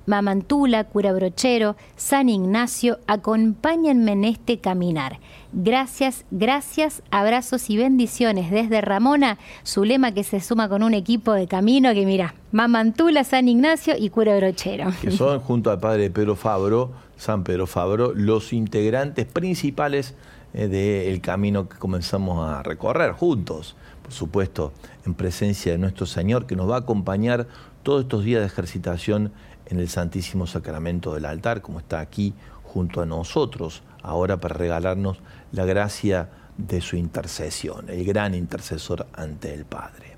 Mamantula, 0.10 0.86
cura 0.86 1.14
Brochero, 1.14 1.76
San 1.96 2.30
Ignacio, 2.30 2.98
acompáñenme 3.06 4.14
en 4.14 4.26
este 4.26 4.58
caminar. 4.58 5.20
Gracias, 5.54 6.26
gracias, 6.32 7.04
abrazos 7.12 7.70
y 7.70 7.78
bendiciones 7.78 8.50
desde 8.50 8.82
Ramona, 8.82 9.38
su 9.62 9.84
lema 9.84 10.12
que 10.12 10.24
se 10.24 10.40
suma 10.40 10.68
con 10.68 10.82
un 10.82 10.96
equipo 10.96 11.34
de 11.34 11.48
camino 11.48 11.94
que 11.94 12.08
mira, 12.08 12.34
Mamantula, 12.52 13.24
San 13.24 13.48
Ignacio 13.48 13.94
y 14.00 14.10
cura 14.10 14.36
Brochero. 14.36 14.92
Que 15.00 15.12
son 15.12 15.42
junto 15.42 15.70
al 15.70 15.80
padre 15.80 16.10
Pedro 16.10 16.36
Fabro, 16.36 16.92
San 17.16 17.44
Pedro 17.44 17.68
Fabro, 17.68 18.14
los 18.16 18.52
integrantes 18.52 19.28
principales 19.28 20.16
eh, 20.56 20.68
del 20.68 21.22
camino 21.22 21.70
que 21.70 21.78
comenzamos 21.78 22.50
a 22.50 22.64
recorrer 22.64 23.12
juntos, 23.12 23.76
supuesto, 24.12 24.74
en 25.06 25.14
presencia 25.14 25.72
de 25.72 25.78
nuestro 25.78 26.06
Señor, 26.06 26.46
que 26.46 26.56
nos 26.56 26.70
va 26.70 26.76
a 26.76 26.80
acompañar 26.80 27.48
todos 27.84 28.04
estos 28.04 28.24
días 28.24 28.42
de 28.42 28.48
ejercitación 28.48 29.32
en 29.66 29.80
el 29.80 29.90
Santísimo 29.90 30.48
Sacramento 30.48 31.14
del 31.14 31.26
altar, 31.26 31.62
como 31.62 31.80
está 31.80 32.00
aquí 32.00 32.34
junto 32.64 33.02
a 33.02 33.06
nosotros, 33.06 33.84
ahora 34.04 34.38
para 34.38 34.56
regalarnos 34.56 35.20
la 35.52 35.66
gracia 35.66 36.30
de 36.58 36.82
su 36.82 36.98
intercesión, 36.98 37.90
el 37.90 38.04
gran 38.04 38.36
intercesor 38.36 39.08
ante 39.14 39.54
el 39.54 39.66
Padre. 39.66 40.18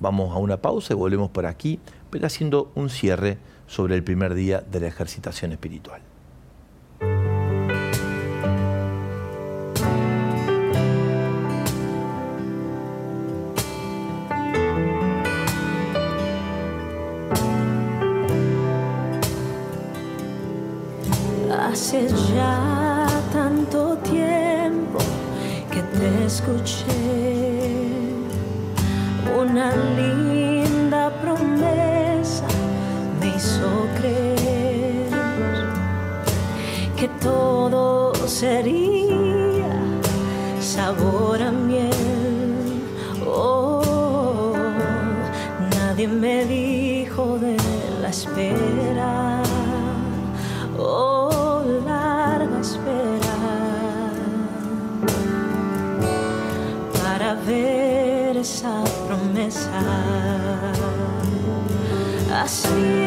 Vamos 0.00 0.34
a 0.34 0.38
una 0.38 0.56
pausa 0.56 0.94
y 0.94 0.96
volvemos 0.96 1.30
por 1.30 1.46
aquí, 1.46 1.78
pero 2.10 2.26
haciendo 2.26 2.72
un 2.74 2.88
cierre 2.88 3.38
sobre 3.66 3.94
el 3.94 4.02
primer 4.02 4.34
día 4.34 4.60
de 4.60 4.80
la 4.80 4.88
ejercitación 4.88 5.52
espiritual. 5.52 6.00
Ya 21.92 23.08
tanto 23.32 23.96
tiempo 23.96 25.00
que 25.72 25.82
te 25.82 26.24
escuché 26.24 26.84
una 29.36 29.74
linda 29.96 31.10
promesa 31.20 32.46
me 33.18 33.34
hizo 33.34 33.88
creer 34.00 35.10
que 36.96 37.08
todo 37.20 38.14
sería 38.28 39.74
sabor 40.60 41.42
a 41.42 41.50
miel. 41.50 41.59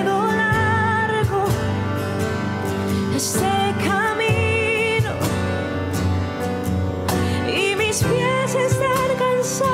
Largo 0.04 1.46
este 3.16 3.76
camino 3.86 5.14
y 7.48 7.76
mis 7.76 8.04
pies 8.04 8.56
están 8.56 9.18
cansados 9.18 9.73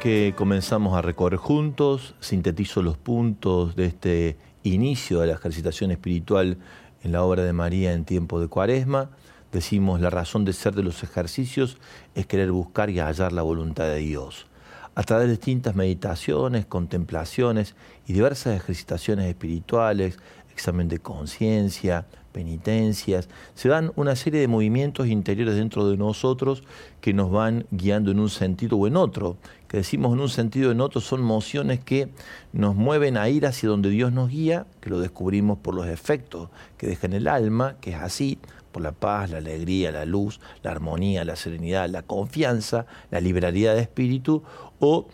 que 0.00 0.32
comenzamos 0.34 0.96
a 0.96 1.02
recorrer 1.02 1.38
juntos, 1.38 2.14
sintetizo 2.20 2.82
los 2.82 2.96
puntos 2.96 3.76
de 3.76 3.84
este 3.84 4.38
inicio 4.62 5.20
de 5.20 5.26
la 5.26 5.34
ejercitación 5.34 5.90
espiritual 5.90 6.56
en 7.02 7.12
la 7.12 7.22
obra 7.22 7.42
de 7.42 7.52
María 7.52 7.92
en 7.92 8.06
tiempo 8.06 8.40
de 8.40 8.48
Cuaresma. 8.48 9.10
Decimos 9.52 10.00
la 10.00 10.08
razón 10.08 10.46
de 10.46 10.54
ser 10.54 10.74
de 10.74 10.82
los 10.82 11.02
ejercicios 11.02 11.76
es 12.14 12.24
querer 12.24 12.50
buscar 12.50 12.88
y 12.88 13.00
hallar 13.00 13.34
la 13.34 13.42
voluntad 13.42 13.84
de 13.84 13.98
Dios. 13.98 14.46
A 14.94 15.02
través 15.02 15.26
de 15.26 15.32
distintas 15.32 15.76
meditaciones, 15.76 16.64
contemplaciones 16.64 17.74
y 18.06 18.14
diversas 18.14 18.56
ejercitaciones 18.56 19.26
espirituales, 19.26 20.18
examen 20.50 20.88
de 20.88 20.98
conciencia, 20.98 22.06
penitencias, 22.32 23.28
se 23.54 23.68
dan 23.68 23.92
una 23.96 24.16
serie 24.16 24.40
de 24.40 24.48
movimientos 24.48 25.06
interiores 25.06 25.54
dentro 25.54 25.88
de 25.88 25.96
nosotros 25.96 26.64
que 27.00 27.12
nos 27.12 27.30
van 27.30 27.66
guiando 27.70 28.10
en 28.10 28.18
un 28.18 28.30
sentido 28.30 28.76
o 28.76 28.86
en 28.86 28.96
otro. 28.96 29.36
Que 29.68 29.78
decimos 29.78 30.12
en 30.12 30.20
un 30.20 30.28
sentido 30.28 30.70
o 30.70 30.72
en 30.72 30.80
otro 30.80 31.00
son 31.00 31.22
mociones 31.22 31.80
que 31.80 32.08
nos 32.52 32.74
mueven 32.74 33.16
a 33.16 33.28
ir 33.28 33.46
hacia 33.46 33.68
donde 33.68 33.90
Dios 33.90 34.12
nos 34.12 34.30
guía, 34.30 34.66
que 34.80 34.90
lo 34.90 35.00
descubrimos 35.00 35.58
por 35.58 35.74
los 35.74 35.86
efectos 35.86 36.48
que 36.76 36.86
deja 36.86 37.06
en 37.06 37.12
el 37.12 37.28
alma, 37.28 37.76
que 37.80 37.90
es 37.90 37.96
así, 37.96 38.38
por 38.72 38.82
la 38.82 38.92
paz, 38.92 39.30
la 39.30 39.38
alegría, 39.38 39.92
la 39.92 40.04
luz, 40.04 40.40
la 40.62 40.70
armonía, 40.70 41.24
la 41.24 41.36
serenidad, 41.36 41.88
la 41.88 42.02
confianza, 42.02 42.86
la 43.10 43.20
liberalidad 43.20 43.74
de 43.74 43.82
espíritu, 43.82 44.42
o 44.80 45.06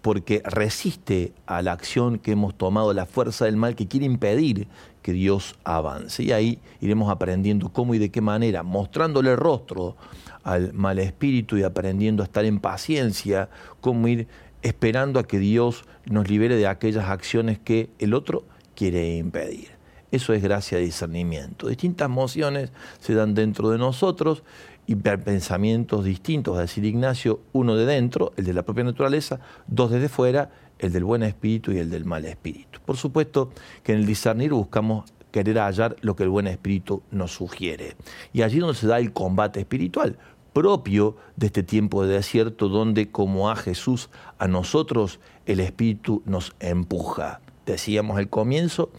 porque 0.00 0.42
resiste 0.44 1.34
a 1.46 1.60
la 1.62 1.72
acción 1.72 2.18
que 2.18 2.32
hemos 2.32 2.54
tomado, 2.56 2.92
la 2.94 3.06
fuerza 3.06 3.44
del 3.44 3.56
mal 3.56 3.74
que 3.74 3.86
quiere 3.86 4.06
impedir 4.06 4.68
que 5.02 5.12
Dios 5.12 5.56
avance. 5.64 6.22
Y 6.22 6.32
ahí 6.32 6.58
iremos 6.80 7.10
aprendiendo 7.10 7.72
cómo 7.72 7.94
y 7.94 7.98
de 7.98 8.10
qué 8.10 8.20
manera, 8.20 8.62
mostrándole 8.62 9.32
el 9.32 9.36
rostro 9.36 9.96
al 10.42 10.72
mal 10.72 10.98
espíritu 10.98 11.56
y 11.56 11.62
aprendiendo 11.62 12.22
a 12.22 12.26
estar 12.26 12.44
en 12.44 12.60
paciencia, 12.60 13.48
cómo 13.80 14.08
ir 14.08 14.26
esperando 14.62 15.18
a 15.20 15.24
que 15.24 15.38
Dios 15.38 15.84
nos 16.06 16.28
libere 16.28 16.56
de 16.56 16.66
aquellas 16.66 17.08
acciones 17.08 17.58
que 17.58 17.90
el 17.98 18.14
otro 18.14 18.44
quiere 18.74 19.16
impedir. 19.16 19.68
Eso 20.10 20.32
es 20.32 20.42
gracia 20.42 20.78
de 20.78 20.84
discernimiento. 20.84 21.68
Distintas 21.68 22.06
emociones 22.06 22.72
se 22.98 23.14
dan 23.14 23.34
dentro 23.34 23.70
de 23.70 23.78
nosotros 23.78 24.42
y 24.86 24.96
pensamientos 24.96 26.04
distintos, 26.04 26.58
a 26.58 26.62
decir 26.62 26.84
Ignacio, 26.84 27.40
uno 27.52 27.76
de 27.76 27.86
dentro, 27.86 28.32
el 28.36 28.44
de 28.44 28.54
la 28.54 28.64
propia 28.64 28.82
naturaleza, 28.82 29.38
dos 29.68 29.92
desde 29.92 30.08
fuera, 30.08 30.50
el 30.80 30.92
del 30.92 31.04
buen 31.04 31.22
espíritu 31.22 31.72
y 31.72 31.78
el 31.78 31.90
del 31.90 32.04
mal 32.04 32.24
espíritu. 32.24 32.80
Por 32.84 32.96
supuesto 32.96 33.50
que 33.82 33.92
en 33.92 34.00
el 34.00 34.06
discernir 34.06 34.52
buscamos 34.52 35.12
querer 35.30 35.58
hallar 35.58 35.96
lo 36.00 36.16
que 36.16 36.24
el 36.24 36.28
buen 36.28 36.46
espíritu 36.46 37.02
nos 37.10 37.32
sugiere. 37.32 37.96
Y 38.32 38.42
allí 38.42 38.58
donde 38.58 38.74
se 38.74 38.86
da 38.86 38.98
el 38.98 39.12
combate 39.12 39.60
espiritual, 39.60 40.18
propio 40.52 41.16
de 41.36 41.46
este 41.46 41.62
tiempo 41.62 42.04
de 42.04 42.14
desierto, 42.14 42.68
donde 42.68 43.10
como 43.10 43.50
a 43.50 43.56
Jesús, 43.56 44.10
a 44.38 44.48
nosotros 44.48 45.20
el 45.46 45.60
espíritu 45.60 46.22
nos 46.26 46.54
empuja. 46.58 47.40
Decíamos 47.66 48.18
al 48.18 48.28
comienzo, 48.28 48.90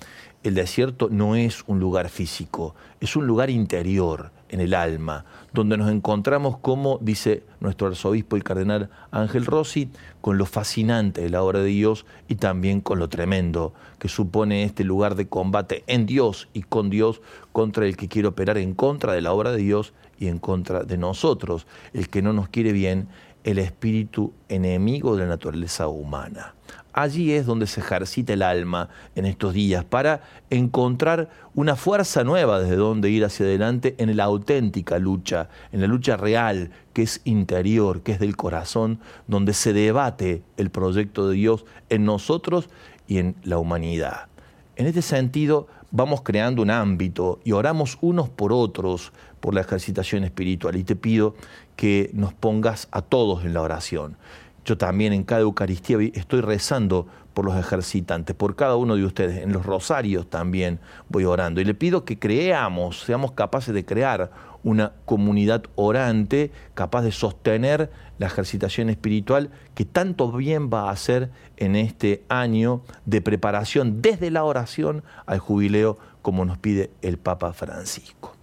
el 0.43 0.55
desierto 0.55 1.09
no 1.09 1.35
es 1.35 1.63
un 1.67 1.79
lugar 1.79 2.09
físico, 2.09 2.75
es 2.99 3.15
un 3.15 3.27
lugar 3.27 3.49
interior, 3.49 4.31
en 4.51 4.59
el 4.59 4.73
alma, 4.73 5.25
donde 5.53 5.77
nos 5.77 5.89
encontramos, 5.89 6.57
como 6.57 6.99
dice 7.01 7.43
nuestro 7.61 7.87
arzobispo 7.87 8.35
el 8.35 8.43
cardenal 8.43 8.89
Ángel 9.09 9.45
Rossi, 9.45 9.89
con 10.19 10.37
lo 10.37 10.45
fascinante 10.45 11.21
de 11.21 11.29
la 11.29 11.41
obra 11.41 11.59
de 11.59 11.69
Dios 11.69 12.05
y 12.27 12.35
también 12.35 12.81
con 12.81 12.99
lo 12.99 13.09
tremendo 13.09 13.73
que 13.97 14.09
supone 14.09 14.63
este 14.63 14.83
lugar 14.83 15.15
de 15.15 15.27
combate 15.27 15.83
en 15.87 16.05
Dios 16.05 16.49
y 16.53 16.63
con 16.63 16.89
Dios 16.89 17.21
contra 17.53 17.85
el 17.85 17.97
que 17.97 18.07
quiere 18.07 18.27
operar 18.27 18.57
en 18.57 18.73
contra 18.73 19.13
de 19.13 19.21
la 19.21 19.31
obra 19.31 19.51
de 19.51 19.57
Dios 19.57 19.93
y 20.19 20.27
en 20.27 20.37
contra 20.37 20.83
de 20.83 20.97
nosotros, 20.97 21.65
el 21.93 22.09
que 22.09 22.21
no 22.21 22.33
nos 22.33 22.47
quiere 22.47 22.73
bien, 22.73 23.07
el 23.43 23.59
espíritu 23.59 24.33
enemigo 24.49 25.15
de 25.15 25.23
la 25.23 25.29
naturaleza 25.29 25.87
humana. 25.87 26.53
Allí 26.93 27.31
es 27.31 27.45
donde 27.45 27.67
se 27.67 27.79
ejercita 27.79 28.33
el 28.33 28.41
alma 28.41 28.89
en 29.15 29.25
estos 29.25 29.53
días 29.53 29.85
para 29.85 30.21
encontrar 30.49 31.29
una 31.55 31.77
fuerza 31.77 32.25
nueva 32.25 32.59
desde 32.59 32.75
donde 32.75 33.09
ir 33.09 33.23
hacia 33.23 33.45
adelante 33.45 33.95
en 33.97 34.15
la 34.17 34.25
auténtica 34.25 34.99
lucha, 34.99 35.47
en 35.71 35.79
la 35.79 35.87
lucha 35.87 36.17
real 36.17 36.71
que 36.93 37.03
es 37.03 37.21
interior, 37.23 38.01
que 38.01 38.11
es 38.11 38.19
del 38.19 38.35
corazón, 38.35 38.99
donde 39.27 39.53
se 39.53 39.71
debate 39.71 40.43
el 40.57 40.69
proyecto 40.69 41.29
de 41.29 41.35
Dios 41.35 41.65
en 41.89 42.03
nosotros 42.03 42.69
y 43.07 43.19
en 43.19 43.35
la 43.43 43.57
humanidad. 43.57 44.27
En 44.75 44.85
este 44.85 45.01
sentido, 45.01 45.67
vamos 45.91 46.21
creando 46.21 46.61
un 46.61 46.71
ámbito 46.71 47.39
y 47.43 47.53
oramos 47.53 47.97
unos 48.01 48.29
por 48.29 48.51
otros 48.51 49.13
por 49.39 49.53
la 49.53 49.61
ejercitación 49.61 50.23
espiritual 50.23 50.75
y 50.75 50.83
te 50.83 50.95
pido 50.95 51.35
que 51.75 52.09
nos 52.13 52.33
pongas 52.33 52.87
a 52.91 53.01
todos 53.01 53.45
en 53.45 53.53
la 53.53 53.61
oración. 53.61 54.17
Yo 54.65 54.77
también 54.77 55.13
en 55.13 55.23
cada 55.23 55.41
Eucaristía 55.41 55.97
estoy 56.13 56.41
rezando 56.41 57.07
por 57.33 57.45
los 57.45 57.55
ejercitantes, 57.55 58.35
por 58.35 58.55
cada 58.55 58.75
uno 58.75 58.95
de 58.95 59.05
ustedes. 59.05 59.41
En 59.41 59.53
los 59.53 59.65
rosarios 59.65 60.29
también 60.29 60.79
voy 61.09 61.25
orando. 61.25 61.61
Y 61.61 61.65
le 61.65 61.73
pido 61.73 62.05
que 62.05 62.19
creamos, 62.19 63.01
seamos 63.01 63.31
capaces 63.31 63.73
de 63.73 63.85
crear 63.85 64.31
una 64.63 64.91
comunidad 65.05 65.63
orante 65.75 66.51
capaz 66.75 67.01
de 67.01 67.11
sostener 67.11 67.89
la 68.19 68.27
ejercitación 68.27 68.89
espiritual 68.89 69.49
que 69.73 69.85
tanto 69.85 70.31
bien 70.31 70.69
va 70.71 70.89
a 70.89 70.91
hacer 70.91 71.31
en 71.57 71.75
este 71.75 72.23
año 72.29 72.83
de 73.05 73.21
preparación 73.21 74.01
desde 74.01 74.29
la 74.29 74.43
oración 74.43 75.03
al 75.25 75.39
jubileo 75.39 75.97
como 76.21 76.45
nos 76.45 76.59
pide 76.59 76.91
el 77.01 77.17
Papa 77.17 77.53
Francisco. 77.53 78.35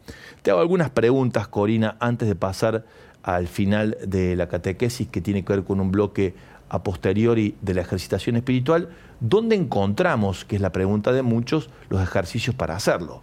Te 0.42 0.50
hago 0.50 0.60
algunas 0.60 0.90
preguntas, 0.90 1.46
Corina, 1.46 1.96
antes 2.00 2.26
de 2.26 2.34
pasar 2.34 2.84
al 3.22 3.48
final 3.48 3.96
de 4.06 4.36
la 4.36 4.48
catequesis 4.48 5.08
que 5.08 5.20
tiene 5.20 5.44
que 5.44 5.52
ver 5.52 5.64
con 5.64 5.80
un 5.80 5.90
bloque 5.90 6.34
a 6.68 6.82
posteriori 6.82 7.54
de 7.62 7.74
la 7.74 7.82
ejercitación 7.82 8.36
espiritual, 8.36 8.90
¿dónde 9.20 9.56
encontramos, 9.56 10.44
que 10.44 10.56
es 10.56 10.62
la 10.62 10.72
pregunta 10.72 11.12
de 11.12 11.22
muchos, 11.22 11.70
los 11.88 12.02
ejercicios 12.02 12.54
para 12.54 12.76
hacerlo? 12.76 13.22